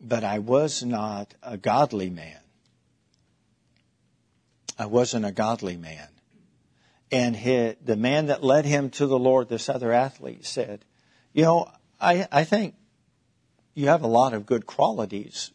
but 0.00 0.24
I 0.24 0.38
was 0.38 0.82
not 0.82 1.34
a 1.42 1.58
godly 1.58 2.08
man. 2.08 2.38
I 4.78 4.86
wasn't 4.86 5.26
a 5.26 5.32
godly 5.32 5.76
man. 5.76 6.08
And 7.12 7.36
he, 7.36 7.74
the 7.84 7.94
man 7.94 8.28
that 8.28 8.42
led 8.42 8.64
him 8.64 8.88
to 8.92 9.06
the 9.06 9.18
Lord, 9.18 9.50
this 9.50 9.68
other 9.68 9.92
athlete, 9.92 10.46
said, 10.46 10.82
You 11.34 11.42
know, 11.42 11.70
I, 12.00 12.26
I 12.32 12.44
think 12.44 12.74
you 13.74 13.88
have 13.88 14.02
a 14.02 14.06
lot 14.06 14.32
of 14.32 14.46
good 14.46 14.64
qualities, 14.64 15.50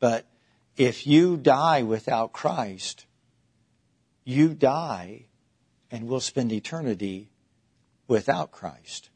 but 0.00 0.26
if 0.76 1.06
you 1.06 1.38
die 1.38 1.82
without 1.82 2.34
Christ, 2.34 3.06
you 4.26 4.52
die 4.52 5.28
and 5.92 6.08
we'll 6.08 6.20
spend 6.20 6.50
eternity 6.50 7.28
without 8.08 8.50
Christ. 8.50 9.10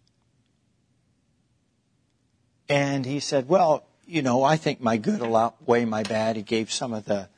And 2.69 3.07
he 3.07 3.19
said, 3.19 3.49
Well, 3.49 3.87
you 4.07 4.23
know, 4.23 4.45
I 4.45 4.57
think 4.57 4.81
my 4.81 4.99
good 4.99 5.21
will 5.21 5.37
outweigh 5.37 5.87
my 5.87 6.03
bad. 6.03 6.37
He 6.37 6.43
gave 6.43 6.71
some 6.71 6.93
of 6.93 7.07
the 7.07 7.29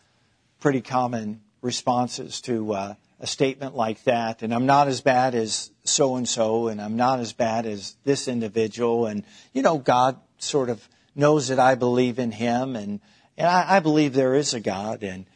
pretty 0.61 0.81
common 0.81 1.41
responses 1.63 2.41
to 2.43 2.73
uh, 2.73 2.95
a 3.21 3.27
statement 3.27 3.75
like 3.75 4.03
that. 4.05 4.43
And 4.43 4.53
I'm 4.53 4.67
not 4.67 4.89
as 4.89 5.01
bad 5.01 5.35
as 5.35 5.71
so 5.85 6.17
and 6.17 6.29
so, 6.29 6.69
and 6.69 6.81
I'm 6.81 6.97
not 6.97 7.21
as 7.21 7.33
bad 7.33 7.65
as 7.65 7.97
this 8.05 8.29
individual. 8.29 9.07
And, 9.07 9.25
you 9.53 9.63
know, 9.63 9.79
God 9.79 10.19
sort 10.39 10.69
of 10.69 10.87
knows 11.15 11.49
that 11.49 11.59
I 11.59 11.75
believe 11.75 12.19
in 12.19 12.33
him 12.33 12.77
and, 12.77 13.01
and 13.37 13.47
I, 13.47 13.77
I 13.77 13.81
believe 13.81 14.15
there 14.15 14.35
is 14.35 14.53
a 14.53 14.61
God. 14.61 15.03
And 15.03 15.27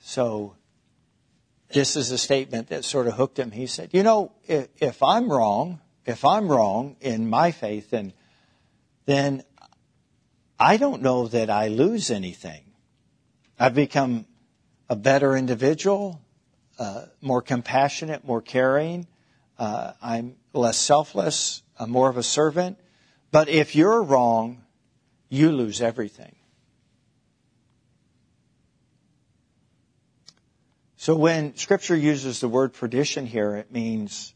so 0.00 0.56
this 1.74 1.96
is 1.96 2.10
a 2.10 2.18
statement 2.18 2.68
that 2.68 2.84
sort 2.84 3.06
of 3.08 3.14
hooked 3.14 3.38
him. 3.38 3.50
He 3.50 3.66
said, 3.66 3.90
you 3.92 4.02
know, 4.02 4.32
if, 4.46 4.68
if 4.78 5.02
I'm 5.02 5.30
wrong, 5.30 5.80
if 6.06 6.24
I'm 6.24 6.48
wrong 6.48 6.96
in 7.00 7.28
my 7.28 7.50
faith, 7.50 7.90
then, 7.90 8.12
then 9.06 9.42
I 10.58 10.76
don't 10.76 11.02
know 11.02 11.26
that 11.28 11.50
I 11.50 11.68
lose 11.68 12.10
anything. 12.10 12.62
I've 13.58 13.74
become 13.74 14.26
a 14.88 14.96
better 14.96 15.36
individual, 15.36 16.20
uh, 16.78 17.06
more 17.20 17.42
compassionate, 17.42 18.24
more 18.24 18.40
caring. 18.40 19.06
Uh, 19.58 19.92
I'm 20.00 20.36
less 20.52 20.78
selfless, 20.78 21.62
I'm 21.78 21.90
more 21.90 22.08
of 22.08 22.16
a 22.16 22.22
servant. 22.22 22.78
But 23.32 23.48
if 23.48 23.74
you're 23.74 24.02
wrong, 24.02 24.62
you 25.28 25.50
lose 25.50 25.80
everything. 25.80 26.36
So 31.04 31.14
when 31.14 31.54
Scripture 31.56 31.94
uses 31.94 32.40
the 32.40 32.48
word 32.48 32.72
perdition 32.72 33.26
here, 33.26 33.56
it 33.56 33.70
means, 33.70 34.32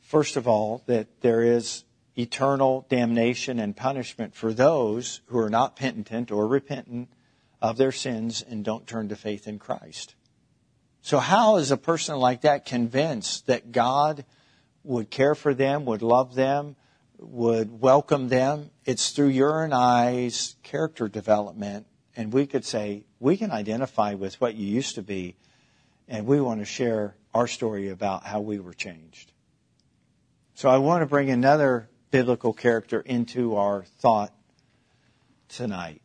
first 0.00 0.36
of 0.36 0.48
all, 0.48 0.82
that 0.86 1.20
there 1.20 1.40
is 1.40 1.84
eternal 2.16 2.84
damnation 2.88 3.60
and 3.60 3.76
punishment 3.76 4.34
for 4.34 4.52
those 4.52 5.20
who 5.26 5.38
are 5.38 5.48
not 5.48 5.76
penitent 5.76 6.32
or 6.32 6.48
repentant 6.48 7.10
of 7.62 7.76
their 7.76 7.92
sins 7.92 8.42
and 8.42 8.64
don't 8.64 8.88
turn 8.88 9.10
to 9.10 9.14
faith 9.14 9.46
in 9.46 9.60
Christ. 9.60 10.16
So 11.00 11.20
how 11.20 11.58
is 11.58 11.70
a 11.70 11.76
person 11.76 12.16
like 12.16 12.40
that 12.40 12.66
convinced 12.66 13.46
that 13.46 13.70
God 13.70 14.24
would 14.82 15.10
care 15.10 15.36
for 15.36 15.54
them, 15.54 15.84
would 15.84 16.02
love 16.02 16.34
them, 16.34 16.74
would 17.18 17.80
welcome 17.80 18.30
them. 18.30 18.72
It's 18.84 19.10
through 19.10 19.28
your 19.28 19.62
and 19.62 19.72
I's 19.72 20.56
character 20.64 21.06
development. 21.06 21.86
And 22.16 22.32
we 22.32 22.48
could 22.48 22.64
say, 22.64 23.04
we 23.20 23.36
can 23.36 23.52
identify 23.52 24.14
with 24.14 24.40
what 24.40 24.56
you 24.56 24.66
used 24.66 24.96
to 24.96 25.02
be, 25.02 25.36
and 26.08 26.26
we 26.26 26.40
want 26.40 26.60
to 26.60 26.64
share 26.64 27.14
our 27.34 27.46
story 27.46 27.90
about 27.90 28.24
how 28.24 28.40
we 28.40 28.58
were 28.58 28.72
changed. 28.72 29.30
So 30.54 30.68
I 30.68 30.78
want 30.78 31.02
to 31.02 31.06
bring 31.06 31.30
another 31.30 31.88
biblical 32.10 32.52
character 32.52 33.00
into 33.00 33.56
our 33.56 33.84
thought 34.00 34.32
tonight. 35.48 36.00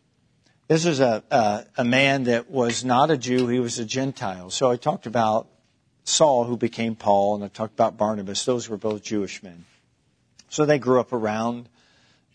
This 0.67 0.85
is 0.85 0.99
a, 0.99 1.23
a, 1.31 1.65
a 1.77 1.83
man 1.83 2.25
that 2.25 2.49
was 2.49 2.83
not 2.83 3.11
a 3.11 3.17
Jew, 3.17 3.47
he 3.47 3.59
was 3.59 3.79
a 3.79 3.85
Gentile. 3.85 4.49
So 4.49 4.69
I 4.69 4.75
talked 4.75 5.05
about 5.05 5.47
Saul, 6.03 6.43
who 6.43 6.57
became 6.57 6.95
Paul, 6.95 7.35
and 7.35 7.43
I 7.43 7.47
talked 7.47 7.73
about 7.73 7.97
Barnabas. 7.97 8.45
Those 8.45 8.67
were 8.67 8.77
both 8.77 9.03
Jewish 9.03 9.41
men. 9.41 9.65
So 10.49 10.65
they 10.65 10.79
grew 10.79 10.99
up 10.99 11.13
around, 11.13 11.69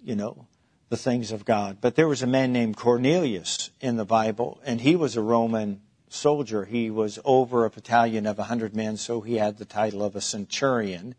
you 0.02 0.16
know, 0.16 0.46
the 0.88 0.96
things 0.96 1.32
of 1.32 1.44
God. 1.44 1.78
But 1.80 1.94
there 1.94 2.08
was 2.08 2.22
a 2.22 2.26
man 2.26 2.52
named 2.52 2.76
Cornelius 2.76 3.70
in 3.80 3.96
the 3.96 4.04
Bible, 4.04 4.60
and 4.64 4.80
he 4.80 4.96
was 4.96 5.16
a 5.16 5.22
Roman 5.22 5.82
soldier. 6.12 6.64
He 6.64 6.90
was 6.90 7.18
over 7.24 7.64
a 7.64 7.70
battalion 7.70 8.26
of 8.26 8.38
a 8.38 8.44
hundred 8.44 8.74
men, 8.74 8.96
so 8.96 9.20
he 9.20 9.36
had 9.36 9.58
the 9.58 9.64
title 9.64 10.02
of 10.02 10.16
a 10.16 10.20
centurion. 10.20 11.14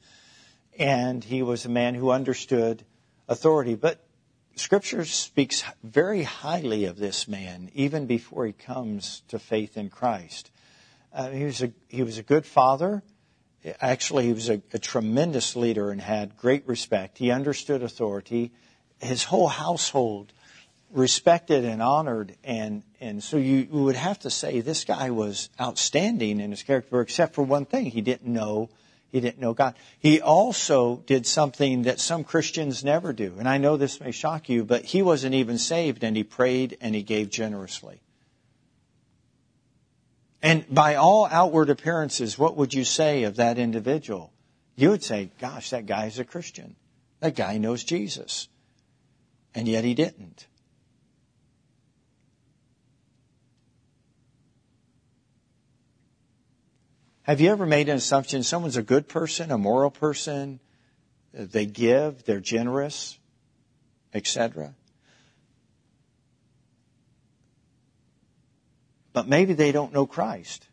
And 0.78 1.24
he 1.24 1.44
was 1.44 1.66
a 1.66 1.70
man 1.70 1.96
who 1.96 2.12
understood 2.12 2.84
authority. 3.28 3.76
But 3.76 4.04
Scripture 4.56 5.06
speaks 5.06 5.64
very 5.84 6.24
highly 6.24 6.86
of 6.86 6.98
this 6.98 7.28
man, 7.28 7.70
even 7.74 8.06
before 8.06 8.46
he 8.46 8.54
comes 8.54 9.24
to 9.28 9.40
faith 9.40 9.78
in 9.78 9.90
Christ. 9.90 10.52
Uh, 11.14 11.30
he 11.30 11.44
was 11.44 11.62
a 11.62 11.72
he 11.88 12.04
was 12.04 12.18
a 12.18 12.24
good 12.24 12.46
father 12.46 13.02
actually 13.82 14.26
he 14.26 14.34
was 14.34 14.50
a, 14.50 14.62
a, 14.74 14.80
tremendous 14.80 15.56
leader 15.56 15.92
and 15.92 16.00
had 16.00 16.38
great 16.38 16.68
respect. 16.68 17.18
He 17.18 17.32
understood 17.32 17.84
authority. 17.84 18.52
His 19.00 19.24
whole 19.24 19.48
household 19.48 20.32
respected 20.92 21.66
and 21.66 21.82
honored 21.82 22.36
and 22.44 22.84
and 23.02 23.24
so 23.24 23.38
you, 23.38 23.68
would 23.70 23.96
have 23.96 24.20
to 24.20 24.30
say 24.30 24.62
this 24.62 24.84
guy 24.84 25.10
was 25.10 25.50
outstanding 25.60 26.40
in 26.40 26.52
his 26.52 26.64
character 26.64 27.02
except 27.02 27.36
for 27.36 27.44
one 27.44 27.66
thing 27.66 27.86
he 27.86 28.02
didn't 28.02 28.32
know 28.32 28.70
he 29.12 29.22
didn't 29.22 29.40
know 29.40 29.54
God. 29.54 29.76
He 30.00 30.22
also 30.22 30.98
did 31.08 31.26
something 31.26 31.84
that 31.84 32.00
some 32.00 32.24
Christians 32.24 32.84
never 32.84 33.12
do. 33.12 33.36
And 33.40 33.50
I 33.50 33.58
know 33.58 33.76
this 33.76 34.00
may 34.00 34.12
shock 34.12 34.50
you, 34.50 34.64
but 34.64 34.86
he 34.86 35.02
wasn't 35.02 35.34
even 35.34 35.58
saved 35.58 36.04
and 36.04 36.16
he 36.16 36.24
prayed 36.24 36.78
and 36.80 36.94
he 36.94 37.02
gave 37.02 37.32
generously. 37.32 38.02
And 40.42 40.64
by 40.74 40.96
all 40.96 41.26
outward 41.26 41.70
appearances, 41.70 42.38
what 42.38 42.56
would 42.56 42.74
you 42.74 42.84
say 42.84 43.24
of 43.24 43.38
that 43.38 43.58
individual? 43.58 44.32
You 44.76 44.92
would 44.92 45.04
say, 45.04 45.32
gosh, 45.40 45.72
that 45.72 45.86
guy 45.86 46.06
is 46.06 46.20
a 46.20 46.24
Christian. 46.24 46.76
That 47.20 47.36
guy 47.36 47.58
knows 47.58 47.84
Jesus. 47.84 48.48
And 49.54 49.68
yet 49.68 49.84
he 49.84 49.96
didn't. 49.96 50.46
Have 57.30 57.42
you 57.42 57.52
ever 57.52 57.68
made 57.68 57.90
an 57.90 57.96
assumption 57.96 58.42
someone's 58.42 58.76
a 58.76 58.82
good 58.82 59.08
person, 59.08 59.52
a 59.52 59.58
moral 59.60 59.92
person, 59.92 60.60
they 61.32 61.68
give, 61.68 62.24
they're 62.24 62.40
generous, 62.40 63.20
etc.? 64.16 64.74
But 69.14 69.28
maybe 69.28 69.54
they 69.54 69.72
don't 69.72 69.94
know 69.94 70.08
Christ. 70.08 70.68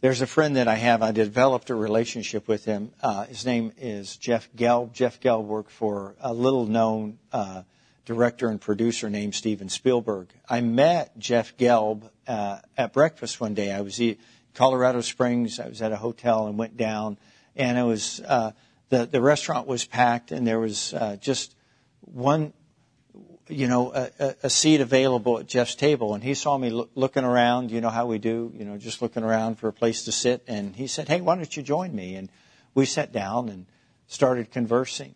There's 0.00 0.22
a 0.22 0.26
friend 0.26 0.56
that 0.56 0.66
I 0.66 0.76
have. 0.76 1.02
I 1.02 1.12
developed 1.12 1.68
a 1.68 1.74
relationship 1.74 2.48
with 2.48 2.64
him. 2.64 2.90
Uh, 3.02 3.26
his 3.26 3.44
name 3.44 3.70
is 3.76 4.16
Jeff 4.16 4.48
Gelb. 4.56 4.94
Jeff 4.94 5.20
Gelb 5.20 5.44
worked 5.44 5.70
for 5.70 6.14
a 6.22 6.32
little 6.32 6.64
known 6.64 7.18
uh, 7.34 7.64
director 8.04 8.48
and 8.48 8.60
producer 8.60 9.08
named 9.08 9.34
Steven 9.34 9.68
Spielberg. 9.68 10.28
I 10.48 10.60
met 10.60 11.18
Jeff 11.18 11.56
Gelb 11.56 12.10
uh, 12.26 12.58
at 12.76 12.92
breakfast 12.92 13.40
one 13.40 13.54
day. 13.54 13.72
I 13.72 13.80
was 13.80 13.98
in 14.00 14.16
Colorado 14.54 15.00
Springs. 15.00 15.58
I 15.58 15.68
was 15.68 15.82
at 15.82 15.92
a 15.92 15.96
hotel 15.96 16.46
and 16.46 16.58
went 16.58 16.76
down, 16.76 17.18
and 17.56 17.78
it 17.78 17.82
was 17.82 18.20
uh, 18.20 18.52
the 18.88 19.06
the 19.06 19.20
restaurant 19.20 19.66
was 19.66 19.84
packed, 19.84 20.32
and 20.32 20.46
there 20.46 20.60
was 20.60 20.92
uh, 20.94 21.16
just 21.16 21.54
one 22.00 22.52
you 23.48 23.68
know, 23.68 23.92
a, 23.94 24.34
a, 24.44 24.50
seat 24.50 24.80
available 24.80 25.38
at 25.38 25.46
Jeff's 25.46 25.74
table. 25.74 26.14
And 26.14 26.24
he 26.24 26.34
saw 26.34 26.56
me 26.56 26.70
lo- 26.70 26.88
looking 26.94 27.24
around, 27.24 27.70
you 27.70 27.80
know 27.80 27.90
how 27.90 28.06
we 28.06 28.18
do, 28.18 28.52
you 28.56 28.64
know, 28.64 28.78
just 28.78 29.02
looking 29.02 29.22
around 29.22 29.56
for 29.56 29.68
a 29.68 29.72
place 29.72 30.04
to 30.04 30.12
sit. 30.12 30.42
And 30.46 30.74
he 30.74 30.86
said, 30.86 31.08
Hey, 31.08 31.20
why 31.20 31.36
don't 31.36 31.54
you 31.54 31.62
join 31.62 31.94
me? 31.94 32.14
And 32.14 32.30
we 32.74 32.86
sat 32.86 33.12
down 33.12 33.48
and 33.48 33.66
started 34.06 34.50
conversing. 34.50 35.14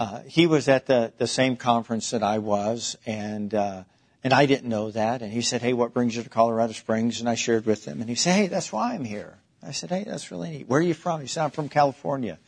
Uh, 0.00 0.22
he 0.22 0.46
was 0.46 0.66
at 0.66 0.86
the, 0.86 1.12
the 1.18 1.26
same 1.26 1.56
conference 1.56 2.10
that 2.10 2.22
I 2.22 2.38
was, 2.38 2.96
and 3.04 3.54
uh, 3.54 3.84
and 4.24 4.32
I 4.32 4.46
didn't 4.46 4.68
know 4.68 4.90
that. 4.90 5.20
And 5.20 5.30
he 5.30 5.42
said, 5.42 5.60
"Hey, 5.60 5.74
what 5.74 5.92
brings 5.92 6.16
you 6.16 6.22
to 6.22 6.30
Colorado 6.30 6.72
Springs?" 6.72 7.20
And 7.20 7.28
I 7.28 7.34
shared 7.34 7.66
with 7.66 7.84
him, 7.84 8.00
and 8.00 8.08
he 8.08 8.16
said, 8.16 8.34
"Hey, 8.34 8.46
that's 8.46 8.72
why 8.72 8.94
I'm 8.94 9.04
here." 9.04 9.36
I 9.62 9.72
said, 9.72 9.90
"Hey, 9.90 10.04
that's 10.04 10.30
really 10.30 10.48
neat. 10.48 10.68
Where 10.68 10.80
are 10.80 10.82
you 10.82 10.94
from?" 10.94 11.20
He 11.20 11.26
said, 11.26 11.44
"I'm 11.44 11.50
from 11.50 11.68
California." 11.68 12.38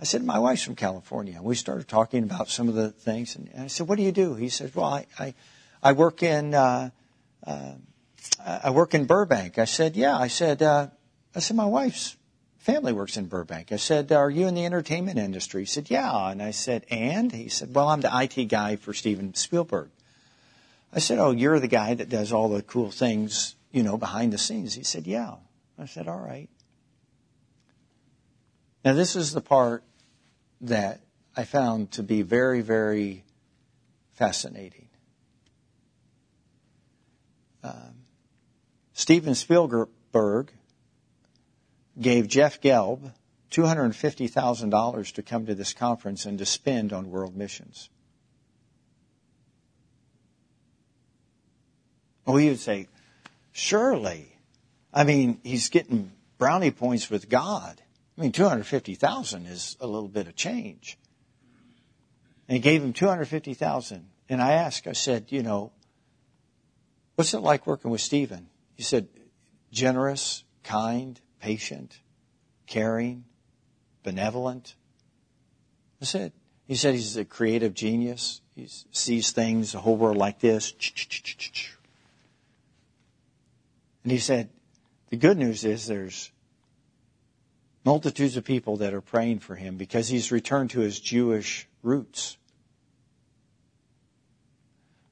I 0.00 0.04
said, 0.04 0.24
my 0.24 0.40
wife's 0.40 0.64
from 0.64 0.74
California. 0.74 1.40
We 1.40 1.54
started 1.54 1.86
talking 1.86 2.24
about 2.24 2.48
some 2.48 2.68
of 2.68 2.74
the 2.74 2.90
things. 2.90 3.36
And 3.36 3.48
I 3.56 3.68
said, 3.68 3.86
what 3.86 3.98
do 3.98 4.02
you 4.02 4.10
do? 4.10 4.34
He 4.34 4.48
said, 4.48 4.74
well, 4.74 4.86
I, 4.86 5.06
I, 5.16 5.34
I 5.80 5.92
work 5.92 6.24
in, 6.24 6.54
uh, 6.54 6.90
uh, 7.46 7.72
I 8.44 8.70
work 8.70 8.94
in 8.94 9.04
Burbank. 9.04 9.60
I 9.60 9.64
said, 9.64 9.94
yeah. 9.94 10.18
I 10.18 10.26
said, 10.26 10.60
uh, 10.60 10.88
I 11.36 11.38
said, 11.38 11.56
my 11.56 11.66
wife's 11.66 12.16
family 12.62 12.92
works 12.92 13.16
in 13.16 13.26
Burbank. 13.26 13.72
I 13.72 13.76
said, 13.76 14.12
are 14.12 14.30
you 14.30 14.46
in 14.46 14.54
the 14.54 14.64
entertainment 14.64 15.18
industry? 15.18 15.62
He 15.62 15.66
said, 15.66 15.90
yeah. 15.90 16.30
And 16.30 16.40
I 16.40 16.52
said, 16.52 16.86
and? 16.90 17.32
He 17.32 17.48
said, 17.48 17.74
well, 17.74 17.88
I'm 17.88 18.00
the 18.00 18.10
IT 18.12 18.44
guy 18.44 18.76
for 18.76 18.94
Steven 18.94 19.34
Spielberg. 19.34 19.90
I 20.92 21.00
said, 21.00 21.18
oh, 21.18 21.32
you're 21.32 21.58
the 21.58 21.68
guy 21.68 21.94
that 21.94 22.08
does 22.08 22.32
all 22.32 22.48
the 22.48 22.62
cool 22.62 22.90
things, 22.90 23.56
you 23.72 23.82
know, 23.82 23.96
behind 23.96 24.32
the 24.32 24.38
scenes. 24.38 24.74
He 24.74 24.84
said, 24.84 25.08
yeah. 25.08 25.34
I 25.76 25.86
said, 25.86 26.06
all 26.06 26.20
right. 26.20 26.48
Now, 28.84 28.92
this 28.92 29.16
is 29.16 29.32
the 29.32 29.40
part 29.40 29.82
that 30.60 31.00
I 31.36 31.44
found 31.44 31.90
to 31.92 32.04
be 32.04 32.22
very, 32.22 32.60
very 32.60 33.24
fascinating. 34.12 34.88
Um, 37.64 38.04
Steven 38.92 39.34
Spielberg 39.34 40.52
gave 42.00 42.28
Jeff 42.28 42.60
Gelb 42.60 43.12
$250,000 43.50 45.12
to 45.12 45.22
come 45.22 45.46
to 45.46 45.54
this 45.54 45.72
conference 45.72 46.24
and 46.24 46.38
to 46.38 46.46
spend 46.46 46.92
on 46.92 47.10
world 47.10 47.36
missions. 47.36 47.90
Well, 52.24 52.40
you 52.40 52.50
would 52.50 52.60
say, 52.60 52.88
surely. 53.52 54.36
I 54.94 55.04
mean, 55.04 55.40
he's 55.42 55.68
getting 55.68 56.12
brownie 56.38 56.70
points 56.70 57.10
with 57.10 57.28
God. 57.28 57.82
I 58.16 58.20
mean, 58.20 58.32
250,000 58.32 59.46
is 59.46 59.76
a 59.80 59.86
little 59.86 60.08
bit 60.08 60.28
of 60.28 60.36
change. 60.36 60.98
And 62.48 62.56
he 62.56 62.60
gave 62.60 62.82
him 62.82 62.92
250,000. 62.92 64.06
And 64.28 64.40
I 64.40 64.52
asked, 64.52 64.86
I 64.86 64.92
said, 64.92 65.26
you 65.28 65.42
know, 65.42 65.72
what's 67.16 67.34
it 67.34 67.40
like 67.40 67.66
working 67.66 67.90
with 67.90 68.00
Steven? 68.00 68.48
He 68.74 68.82
said, 68.82 69.08
generous, 69.70 70.44
kind, 70.62 71.20
patient, 71.42 71.98
caring, 72.66 73.24
benevolent. 74.04 74.76
I 76.00 76.04
said, 76.04 76.32
he 76.66 76.76
said 76.76 76.94
he's 76.94 77.16
a 77.16 77.24
creative 77.24 77.74
genius. 77.74 78.40
He 78.54 78.68
sees 78.92 79.32
things, 79.32 79.72
the 79.72 79.80
whole 79.80 79.96
world 79.96 80.16
like 80.16 80.38
this. 80.38 80.72
And 84.04 84.12
he 84.12 84.18
said, 84.18 84.50
the 85.10 85.16
good 85.16 85.36
news 85.36 85.64
is 85.64 85.86
there's 85.86 86.30
multitudes 87.84 88.36
of 88.36 88.44
people 88.44 88.76
that 88.78 88.94
are 88.94 89.00
praying 89.00 89.40
for 89.40 89.56
him 89.56 89.76
because 89.76 90.08
he's 90.08 90.30
returned 90.30 90.70
to 90.70 90.80
his 90.80 91.00
Jewish 91.00 91.68
roots. 91.82 92.36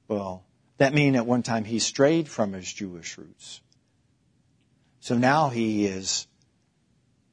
Well, 0.07 0.45
that 0.77 0.93
mean 0.93 1.15
at 1.15 1.25
one 1.25 1.43
time 1.43 1.65
he 1.65 1.79
strayed 1.79 2.27
from 2.27 2.53
his 2.53 2.71
Jewish 2.71 3.17
roots. 3.17 3.61
So 5.01 5.17
now 5.17 5.49
he 5.49 5.85
is 5.85 6.27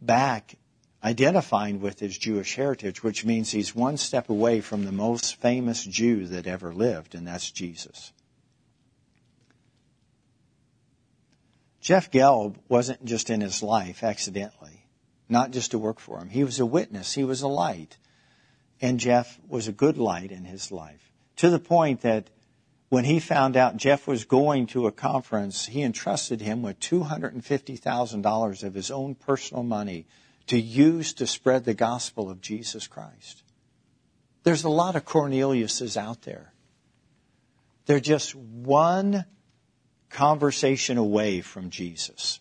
back 0.01 0.57
identifying 1.05 1.81
with 1.81 2.01
his 2.01 2.19
Jewish 2.19 2.57
heritage, 2.57 3.05
which 3.05 3.25
means 3.25 3.53
he's 3.53 3.75
one 3.75 3.97
step 3.97 4.29
away 4.29 4.61
from 4.61 4.85
the 4.85 4.93
most 4.93 5.37
famous 5.37 5.85
Jew 5.85 6.27
that 6.27 6.49
ever 6.49 6.75
lived, 6.75 7.15
and 7.15 7.27
that's 7.27 7.51
Jesus. 7.51 8.13
Jeff 11.81 12.11
Gelb 12.11 12.57
wasn't 12.69 13.05
just 13.05 13.31
in 13.31 13.41
his 13.41 13.63
life 13.63 14.03
accidentally 14.03 14.79
not 15.29 15.51
just 15.51 15.73
to 15.73 15.79
work 15.79 16.01
for 16.01 16.19
him. 16.19 16.29
He 16.29 16.45
was 16.45 16.59
a 16.59 16.67
witness. 16.67 17.15
He 17.15 17.25
was 17.25 17.43
a 17.43 17.49
light. 17.49 17.97
And 18.81 19.01
Jeff 19.01 19.39
was 19.49 19.69
a 19.69 19.73
good 19.73 19.99
light 19.99 20.31
in 20.31 20.45
his 20.45 20.73
life 20.73 21.13
to 21.37 21.51
the 21.51 21.59
point 21.59 22.03
that 22.03 22.31
when 22.89 23.05
he 23.05 23.21
found 23.21 23.57
out 23.57 23.77
Jeff 23.77 24.07
was 24.07 24.25
going 24.25 24.67
to 24.69 24.87
a 24.87 24.93
conference, 24.93 25.67
he 25.67 25.83
entrusted 25.83 26.41
him 26.41 26.63
with 26.63 26.81
$250,000 26.81 28.63
of 28.65 28.75
his 28.75 28.91
own 28.91 29.15
personal 29.15 29.63
money 29.63 30.07
to 30.47 30.59
use 30.59 31.13
to 31.15 31.27
spread 31.27 31.65
the 31.65 31.75
gospel 31.75 32.31
of 32.31 32.41
Jesus 32.41 32.87
Christ. 32.87 33.43
There's 34.43 34.65
a 34.65 34.71
lot 34.71 34.97
of 34.97 35.05
Corneliuses 35.05 35.97
out 35.97 36.23
there. 36.23 36.53
They're 37.85 38.01
just 38.01 38.35
one 38.35 39.27
conversation 40.09 40.97
away 40.97 41.43
from 41.43 41.69
Jesus 41.69 42.41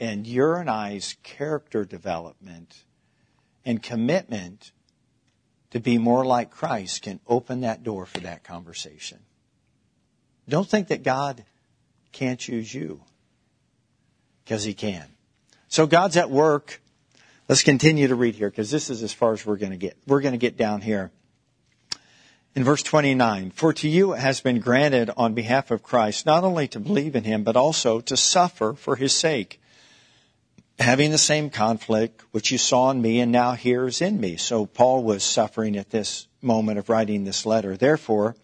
and 0.00 0.26
your 0.26 0.56
and 0.56 0.70
I's 0.70 1.16
character 1.22 1.84
development 1.84 2.84
and 3.64 3.82
commitment 3.82 4.72
to 5.70 5.80
be 5.80 5.98
more 5.98 6.24
like 6.24 6.50
Christ 6.50 7.02
can 7.02 7.20
open 7.26 7.60
that 7.60 7.82
door 7.82 8.06
for 8.06 8.20
that 8.20 8.44
conversation. 8.44 9.18
Don't 10.48 10.68
think 10.68 10.88
that 10.88 11.02
God 11.02 11.44
can't 12.12 12.46
use 12.46 12.72
you 12.74 13.00
because 14.44 14.64
he 14.64 14.74
can. 14.74 15.04
So 15.68 15.86
God's 15.86 16.16
at 16.16 16.30
work. 16.30 16.80
Let's 17.48 17.62
continue 17.62 18.08
to 18.08 18.14
read 18.14 18.34
here 18.34 18.50
because 18.50 18.70
this 18.70 18.90
is 18.90 19.02
as 19.02 19.12
far 19.12 19.32
as 19.32 19.46
we're 19.46 19.56
going 19.56 19.72
to 19.72 19.78
get. 19.78 19.96
We're 20.06 20.20
going 20.20 20.32
to 20.32 20.38
get 20.38 20.56
down 20.56 20.80
here. 20.80 21.10
In 22.56 22.64
verse 22.64 22.82
29, 22.82 23.52
for 23.52 23.72
to 23.74 23.88
you 23.88 24.12
it 24.12 24.18
has 24.18 24.40
been 24.40 24.58
granted 24.58 25.10
on 25.16 25.34
behalf 25.34 25.70
of 25.70 25.84
Christ 25.84 26.26
not 26.26 26.42
only 26.42 26.66
to 26.68 26.80
believe 26.80 27.14
in 27.14 27.22
him, 27.22 27.44
but 27.44 27.56
also 27.56 28.00
to 28.00 28.16
suffer 28.16 28.72
for 28.72 28.96
his 28.96 29.14
sake 29.14 29.60
having 30.80 31.10
the 31.10 31.18
same 31.18 31.50
conflict 31.50 32.22
which 32.30 32.50
you 32.50 32.58
saw 32.58 32.90
in 32.90 33.02
me 33.02 33.20
and 33.20 33.30
now 33.30 33.52
hears 33.52 34.00
in 34.00 34.18
me. 34.18 34.36
So 34.36 34.64
Paul 34.64 35.04
was 35.04 35.22
suffering 35.22 35.76
at 35.76 35.90
this 35.90 36.26
moment 36.40 36.78
of 36.78 36.88
writing 36.88 37.24
this 37.24 37.44
letter. 37.44 37.76
Therefore, 37.76 38.34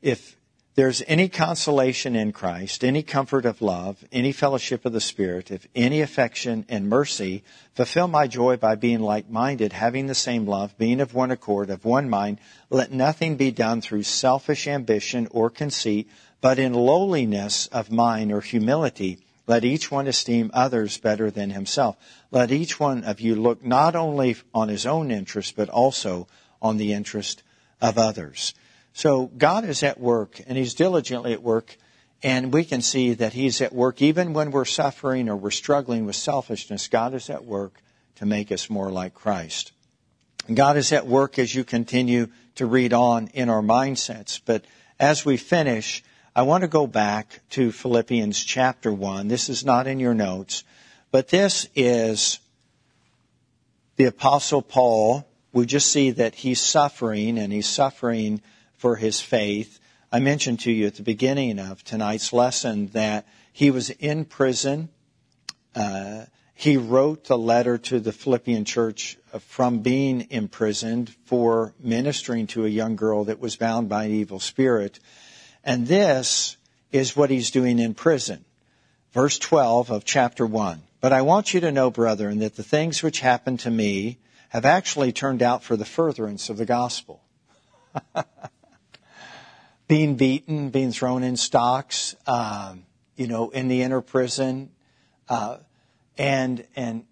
if 0.00 0.36
there's 0.76 1.02
any 1.08 1.28
consolation 1.28 2.14
in 2.14 2.32
Christ, 2.32 2.84
any 2.84 3.02
comfort 3.02 3.46
of 3.46 3.62
love, 3.62 4.04
any 4.12 4.30
fellowship 4.30 4.84
of 4.84 4.92
the 4.92 5.00
Spirit, 5.00 5.50
if 5.50 5.66
any 5.74 6.02
affection 6.02 6.66
and 6.68 6.88
mercy, 6.88 7.42
fulfill 7.74 8.06
my 8.06 8.28
joy 8.28 8.56
by 8.58 8.74
being 8.74 9.00
like-minded, 9.00 9.72
having 9.72 10.06
the 10.06 10.14
same 10.14 10.46
love, 10.46 10.76
being 10.78 11.00
of 11.00 11.14
one 11.14 11.30
accord, 11.30 11.70
of 11.70 11.84
one 11.84 12.08
mind. 12.08 12.38
Let 12.70 12.92
nothing 12.92 13.36
be 13.36 13.50
done 13.50 13.80
through 13.80 14.04
selfish 14.04 14.68
ambition 14.68 15.26
or 15.30 15.50
conceit, 15.50 16.08
but 16.40 16.58
in 16.58 16.74
lowliness 16.74 17.66
of 17.68 17.90
mind 17.90 18.30
or 18.30 18.42
humility 18.42 19.18
let 19.46 19.64
each 19.64 19.90
one 19.90 20.06
esteem 20.06 20.50
others 20.52 20.98
better 20.98 21.30
than 21.30 21.50
himself. 21.50 21.96
Let 22.30 22.50
each 22.50 22.80
one 22.80 23.04
of 23.04 23.20
you 23.20 23.36
look 23.36 23.64
not 23.64 23.94
only 23.94 24.36
on 24.52 24.68
his 24.68 24.86
own 24.86 25.10
interest, 25.10 25.54
but 25.56 25.68
also 25.68 26.26
on 26.60 26.76
the 26.76 26.92
interest 26.92 27.42
of 27.80 27.98
others. 27.98 28.54
So 28.96 29.26
God 29.26 29.66
is 29.66 29.82
at 29.82 30.00
work, 30.00 30.40
and 30.46 30.56
He's 30.56 30.72
diligently 30.72 31.34
at 31.34 31.42
work, 31.42 31.76
and 32.22 32.50
we 32.50 32.64
can 32.64 32.80
see 32.80 33.12
that 33.12 33.34
He's 33.34 33.60
at 33.60 33.74
work 33.74 34.00
even 34.00 34.32
when 34.32 34.50
we're 34.50 34.64
suffering 34.64 35.28
or 35.28 35.36
we're 35.36 35.50
struggling 35.50 36.06
with 36.06 36.16
selfishness. 36.16 36.88
God 36.88 37.12
is 37.12 37.28
at 37.28 37.44
work 37.44 37.82
to 38.14 38.24
make 38.24 38.50
us 38.50 38.70
more 38.70 38.90
like 38.90 39.12
Christ. 39.12 39.72
God 40.52 40.78
is 40.78 40.92
at 40.92 41.06
work 41.06 41.38
as 41.38 41.54
you 41.54 41.62
continue 41.62 42.28
to 42.54 42.64
read 42.64 42.94
on 42.94 43.28
in 43.34 43.50
our 43.50 43.60
mindsets. 43.60 44.40
But 44.42 44.64
as 44.98 45.26
we 45.26 45.36
finish, 45.36 46.02
I 46.36 46.42
want 46.42 46.60
to 46.64 46.68
go 46.68 46.86
back 46.86 47.40
to 47.52 47.72
Philippians 47.72 48.44
chapter 48.44 48.92
1. 48.92 49.28
This 49.28 49.48
is 49.48 49.64
not 49.64 49.86
in 49.86 49.98
your 49.98 50.12
notes, 50.12 50.64
but 51.10 51.28
this 51.28 51.66
is 51.74 52.40
the 53.96 54.04
apostle 54.04 54.60
Paul. 54.60 55.26
We 55.54 55.64
just 55.64 55.90
see 55.90 56.10
that 56.10 56.34
he's 56.34 56.60
suffering 56.60 57.38
and 57.38 57.54
he's 57.54 57.66
suffering 57.66 58.42
for 58.76 58.96
his 58.96 59.18
faith. 59.18 59.80
I 60.12 60.20
mentioned 60.20 60.60
to 60.60 60.70
you 60.70 60.86
at 60.86 60.96
the 60.96 61.02
beginning 61.02 61.58
of 61.58 61.82
tonight's 61.82 62.34
lesson 62.34 62.88
that 62.88 63.26
he 63.50 63.70
was 63.70 63.88
in 63.88 64.26
prison. 64.26 64.90
Uh, 65.74 66.26
he 66.52 66.76
wrote 66.76 67.24
the 67.24 67.38
letter 67.38 67.78
to 67.78 67.98
the 67.98 68.12
Philippian 68.12 68.66
church 68.66 69.16
from 69.40 69.78
being 69.78 70.26
imprisoned 70.28 71.14
for 71.24 71.72
ministering 71.80 72.46
to 72.48 72.66
a 72.66 72.68
young 72.68 72.94
girl 72.94 73.24
that 73.24 73.40
was 73.40 73.56
bound 73.56 73.88
by 73.88 74.04
an 74.04 74.10
evil 74.10 74.38
spirit. 74.38 75.00
And 75.66 75.88
this 75.88 76.56
is 76.92 77.16
what 77.16 77.28
he's 77.28 77.50
doing 77.50 77.80
in 77.80 77.92
prison. 77.92 78.44
Verse 79.12 79.36
12 79.38 79.90
of 79.90 80.04
chapter 80.04 80.46
1. 80.46 80.80
But 81.00 81.12
I 81.12 81.22
want 81.22 81.52
you 81.52 81.60
to 81.60 81.72
know, 81.72 81.90
brethren, 81.90 82.38
that 82.38 82.54
the 82.54 82.62
things 82.62 83.02
which 83.02 83.18
happened 83.18 83.60
to 83.60 83.70
me 83.70 84.18
have 84.50 84.64
actually 84.64 85.12
turned 85.12 85.42
out 85.42 85.64
for 85.64 85.76
the 85.76 85.84
furtherance 85.84 86.48
of 86.48 86.56
the 86.56 86.64
gospel. 86.64 87.20
being 89.88 90.14
beaten, 90.14 90.70
being 90.70 90.92
thrown 90.92 91.24
in 91.24 91.36
stocks, 91.36 92.14
um, 92.28 92.84
you 93.16 93.26
know, 93.26 93.50
in 93.50 93.66
the 93.66 93.82
inner 93.82 94.00
prison, 94.00 94.70
uh, 95.28 95.58
and 96.16 96.64
and 96.76 97.04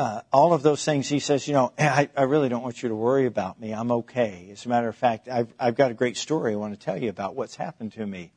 uh, 0.00 0.22
all 0.32 0.54
of 0.54 0.62
those 0.62 0.82
things, 0.82 1.08
he 1.08 1.20
says, 1.20 1.46
you 1.46 1.52
know, 1.52 1.74
I, 1.78 2.08
I, 2.16 2.22
really 2.22 2.48
don't 2.48 2.62
want 2.62 2.82
you 2.82 2.88
to 2.88 2.94
worry 2.94 3.26
about 3.26 3.60
me. 3.60 3.72
I'm 3.72 3.92
okay. 3.92 4.48
As 4.50 4.64
a 4.64 4.70
matter 4.70 4.88
of 4.88 4.96
fact, 4.96 5.28
I've, 5.28 5.52
I've 5.58 5.74
got 5.74 5.90
a 5.90 5.94
great 5.94 6.16
story 6.16 6.54
I 6.54 6.56
want 6.56 6.72
to 6.72 6.82
tell 6.82 6.96
you 6.96 7.10
about 7.10 7.36
what's 7.36 7.54
happened 7.54 7.92
to 7.92 8.06
me. 8.06 8.32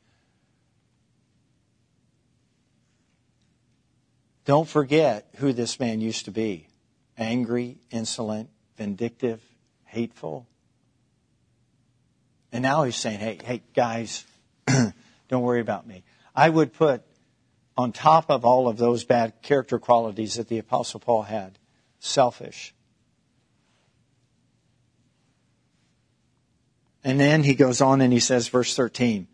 Don't 4.44 4.68
forget 4.68 5.26
who 5.36 5.54
this 5.54 5.80
man 5.80 6.02
used 6.02 6.26
to 6.26 6.30
be 6.30 6.68
angry, 7.16 7.78
insolent, 7.90 8.50
vindictive, 8.76 9.40
hateful. 9.84 10.46
And 12.52 12.62
now 12.62 12.82
he's 12.82 12.96
saying, 12.96 13.20
hey, 13.20 13.38
hey, 13.42 13.62
guys, 13.74 14.26
don't 14.66 15.42
worry 15.42 15.60
about 15.60 15.86
me. 15.86 16.04
I 16.36 16.50
would 16.50 16.74
put 16.74 17.04
on 17.76 17.92
top 17.92 18.30
of 18.30 18.44
all 18.44 18.68
of 18.68 18.76
those 18.76 19.04
bad 19.04 19.42
character 19.42 19.78
qualities 19.78 20.34
that 20.34 20.48
the 20.48 20.58
Apostle 20.58 21.00
Paul 21.00 21.22
had 21.22 21.58
selfish. 21.98 22.74
And 27.02 27.18
then 27.20 27.42
he 27.42 27.54
goes 27.54 27.80
on 27.80 28.00
and 28.00 28.12
he 28.12 28.20
says, 28.20 28.48
verse 28.48 28.76
13, 28.76 29.26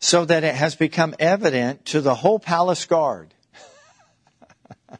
so 0.00 0.24
that 0.24 0.44
it 0.44 0.54
has 0.54 0.74
become 0.74 1.14
evident 1.18 1.84
to 1.86 2.00
the 2.00 2.14
whole 2.14 2.38
palace 2.38 2.86
guard 2.86 3.34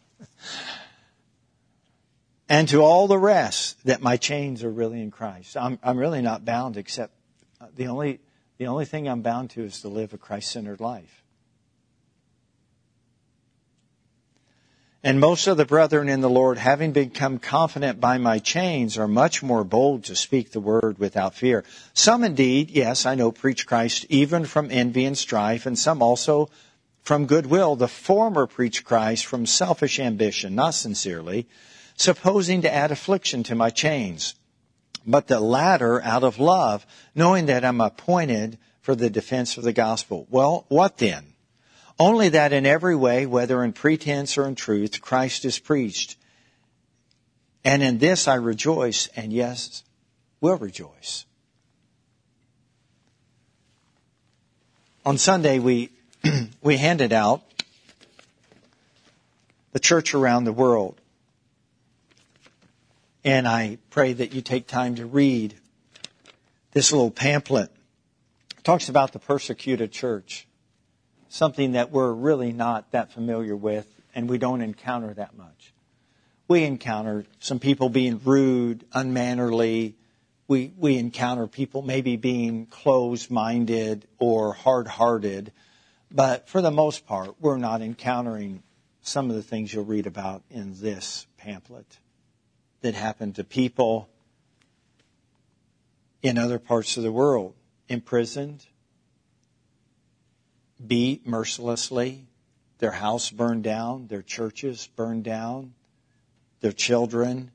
and 2.49 2.69
to 2.69 2.83
all 2.83 3.09
the 3.09 3.19
rest 3.19 3.85
that 3.85 4.01
my 4.01 4.17
chains 4.17 4.63
are 4.63 4.71
really 4.71 5.03
in 5.03 5.11
Christ. 5.11 5.57
I'm, 5.57 5.79
I'm 5.83 5.99
really 5.99 6.23
not 6.23 6.45
bound 6.45 6.77
except 6.77 7.15
uh, 7.61 7.67
the 7.75 7.89
only, 7.89 8.21
the 8.59 8.67
only 8.67 8.85
thing 8.85 9.09
I'm 9.09 9.23
bound 9.23 9.51
to 9.51 9.65
is 9.65 9.81
to 9.81 9.89
live 9.89 10.13
a 10.13 10.19
Christ 10.19 10.53
centered 10.53 10.79
life. 10.81 11.24
And 15.07 15.21
most 15.21 15.47
of 15.47 15.59
the 15.59 15.67
brethren 15.67 16.09
in 16.09 16.23
the 16.23 16.31
Lord, 16.31 16.57
having 16.57 16.93
become 16.93 17.39
confident 17.39 18.01
by 18.01 18.17
my 18.17 18.39
chains, 18.39 18.97
are 18.97 19.07
much 19.07 19.43
more 19.43 19.63
bold 19.63 20.05
to 20.05 20.17
speak 20.17 20.51
the 20.51 20.61
word 20.61 20.99
without 20.99 21.35
fear. 21.35 21.63
Some 21.93 22.25
indeed, 22.25 22.71
yes, 22.71 23.05
I 23.05 23.15
know, 23.15 23.31
preach 23.31 23.67
Christ 23.67 24.07
even 24.09 24.47
from 24.47 24.71
envy 24.71 25.05
and 25.05 25.17
strife, 25.17 25.67
and 25.67 25.79
some 25.79 26.01
also 26.01 26.49
from 27.03 27.27
goodwill. 27.27 27.77
The 27.77 27.87
former 27.87 28.47
preach 28.47 28.83
Christ 28.83 29.27
from 29.27 29.45
selfish 29.45 30.01
ambition, 30.01 30.55
not 30.55 30.73
sincerely, 30.73 31.49
supposing 31.99 32.63
to 32.63 32.73
add 32.73 32.91
affliction 32.91 33.43
to 33.43 33.55
my 33.55 33.69
chains. 33.69 34.35
But 35.07 35.27
the 35.27 35.39
latter 35.39 36.01
out 36.01 36.25
of 36.25 36.39
love, 36.39 36.87
knowing 37.15 37.45
that 37.47 37.63
I'm 37.63 37.83
appointed 37.83 38.57
for 38.81 38.95
the 38.95 39.11
defense 39.11 39.59
of 39.59 39.65
the 39.65 39.75
gospel. 39.75 40.27
Well, 40.31 40.65
what 40.69 40.97
then? 40.97 41.34
Only 41.99 42.31
that 42.31 42.53
in 42.53 42.67
every 42.67 42.97
way, 42.97 43.25
whether 43.27 43.63
in 43.63 43.73
pretense 43.73 44.37
or 44.37 44.47
in 44.47 44.57
truth, 44.57 45.01
Christ 45.01 45.45
is 45.45 45.59
preached. 45.59 46.17
And 47.65 47.83
in 47.83 47.99
this 47.99 48.27
I 48.27 48.35
rejoice, 48.35 49.09
and 49.15 49.33
yes, 49.33 49.85
will 50.41 50.57
rejoice. 50.57 51.25
On 55.07 55.19
Sunday, 55.19 55.59
we, 55.61 55.91
we 56.63 56.77
handed 56.79 57.13
out 57.13 57.43
the 59.73 59.81
church 59.81 60.15
around 60.15 60.45
the 60.45 60.53
world. 60.53 61.01
And 63.25 63.47
I 63.47 63.79
pray 63.91 64.13
that 64.15 64.35
you 64.35 64.43
take 64.43 64.67
time 64.67 64.97
to 64.97 65.07
read 65.07 65.55
this 66.73 66.91
little 66.93 67.11
pamphlet. 67.11 67.71
It 68.59 68.65
talks 68.65 68.89
about 68.89 69.13
the 69.13 69.19
persecuted 69.19 69.93
church 69.93 70.47
something 71.35 71.73
that 71.73 71.91
we're 71.91 72.13
really 72.13 72.53
not 72.53 72.93
that 72.93 73.13
familiar 73.13 73.57
with 73.57 73.89
and 74.15 74.29
we 74.29 74.39
don't 74.39 74.61
encounter 74.61 75.13
that 75.15 75.37
much. 75.37 75.73
We 76.47 76.63
encounter 76.63 77.25
some 77.41 77.59
people 77.59 77.89
being 77.89 78.21
rude, 78.25 78.85
unmannerly. 78.93 79.97
We, 80.47 80.73
we 80.79 80.97
encounter 80.97 81.49
people 81.49 81.83
maybe 81.83 82.17
being 82.17 82.67
closed 82.67 83.33
minded 83.33 84.07
or 84.21 84.53
hard 84.53 84.87
hearted. 84.87 85.51
But 86.09 86.49
for 86.49 86.63
the 86.63 86.71
most 86.71 87.05
part, 87.05 87.35
we're 87.41 87.59
not 87.59 87.83
encountering 87.83 88.63
some 89.03 89.29
of 89.29 89.35
the 89.35 89.43
things 89.43 89.75
you'll 89.75 89.85
read 89.85 90.07
about 90.07 90.45
in 90.51 90.81
this 90.81 91.27
pamphlet 91.37 91.99
that 92.83 92.95
happened 92.95 93.35
to 93.37 93.45
people 93.45 94.09
in 96.23 96.39
other 96.39 96.61
parts 96.61 96.97
of 96.97 97.03
the 97.03 97.11
world, 97.11 97.55
imprisoned, 97.89 98.65
beat 100.87 101.27
mercilessly, 101.27 102.27
their 102.79 102.93
house 102.93 103.31
burned 103.31 103.65
down, 103.65 104.09
their 104.09 104.23
churches 104.23 104.89
burned 104.97 105.25
down, 105.25 105.75
their 106.61 106.73
children 106.73 107.51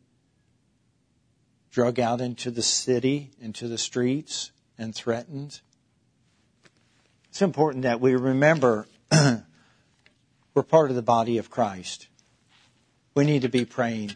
drug 1.72 2.00
out 2.00 2.20
into 2.20 2.52
the 2.52 2.62
city, 2.62 3.32
into 3.40 3.68
the 3.68 3.78
streets, 3.78 4.52
and 4.78 4.94
threatened. 4.94 5.62
It's 7.30 7.42
important 7.42 7.84
that 7.84 8.02
we 8.02 8.16
remember 8.16 8.88
we're 9.12 10.64
part 10.64 10.90
of 10.90 10.96
the 10.96 11.02
body 11.02 11.38
of 11.38 11.50
Christ. 11.50 12.08
We 13.14 13.24
need 13.24 13.44
to 13.44 13.50
be 13.50 13.66
praying 13.66 14.16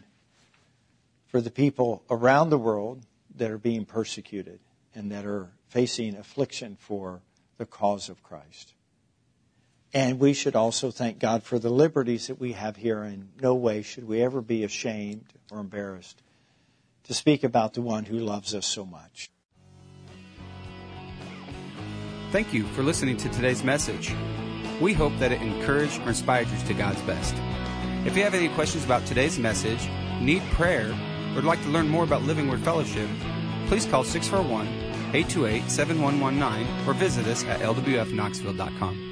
for 1.28 1.40
the 1.40 1.50
people 1.50 2.02
around 2.10 2.50
the 2.50 2.58
world 2.58 3.06
that 3.36 3.50
are 3.50 3.58
being 3.58 3.84
persecuted 3.84 4.60
and 4.94 5.10
that 5.10 5.24
are 5.24 5.50
facing 5.68 6.16
affliction 6.16 6.76
for 6.78 7.20
the 7.56 7.66
cause 7.66 8.08
of 8.08 8.22
Christ. 8.22 8.73
And 9.94 10.18
we 10.18 10.34
should 10.34 10.56
also 10.56 10.90
thank 10.90 11.20
God 11.20 11.44
for 11.44 11.60
the 11.60 11.70
liberties 11.70 12.26
that 12.26 12.40
we 12.40 12.52
have 12.52 12.74
here. 12.76 13.04
In 13.04 13.28
no 13.40 13.54
way 13.54 13.80
should 13.82 14.08
we 14.08 14.20
ever 14.22 14.40
be 14.40 14.64
ashamed 14.64 15.32
or 15.52 15.60
embarrassed 15.60 16.20
to 17.04 17.14
speak 17.14 17.44
about 17.44 17.74
the 17.74 17.80
one 17.80 18.04
who 18.04 18.18
loves 18.18 18.54
us 18.54 18.66
so 18.66 18.84
much. 18.84 19.30
Thank 22.32 22.52
you 22.52 22.64
for 22.68 22.82
listening 22.82 23.16
to 23.18 23.28
today's 23.28 23.62
message. 23.62 24.12
We 24.80 24.92
hope 24.92 25.16
that 25.20 25.30
it 25.30 25.40
encouraged 25.40 26.00
or 26.02 26.08
inspired 26.08 26.48
you 26.48 26.58
to 26.66 26.74
God's 26.74 27.00
best. 27.02 27.36
If 28.04 28.16
you 28.16 28.24
have 28.24 28.34
any 28.34 28.48
questions 28.48 28.84
about 28.84 29.06
today's 29.06 29.38
message, 29.38 29.88
need 30.20 30.42
prayer, 30.52 30.90
or 31.30 31.34
would 31.36 31.44
like 31.44 31.62
to 31.62 31.68
learn 31.68 31.88
more 31.88 32.02
about 32.02 32.22
Living 32.22 32.48
Word 32.48 32.60
Fellowship, 32.60 33.08
please 33.68 33.86
call 33.86 34.02
641 34.02 34.66
828 35.14 35.70
7119 35.70 36.88
or 36.88 36.94
visit 36.94 37.26
us 37.26 37.44
at 37.44 37.60
lwfknoxville.com. 37.60 39.03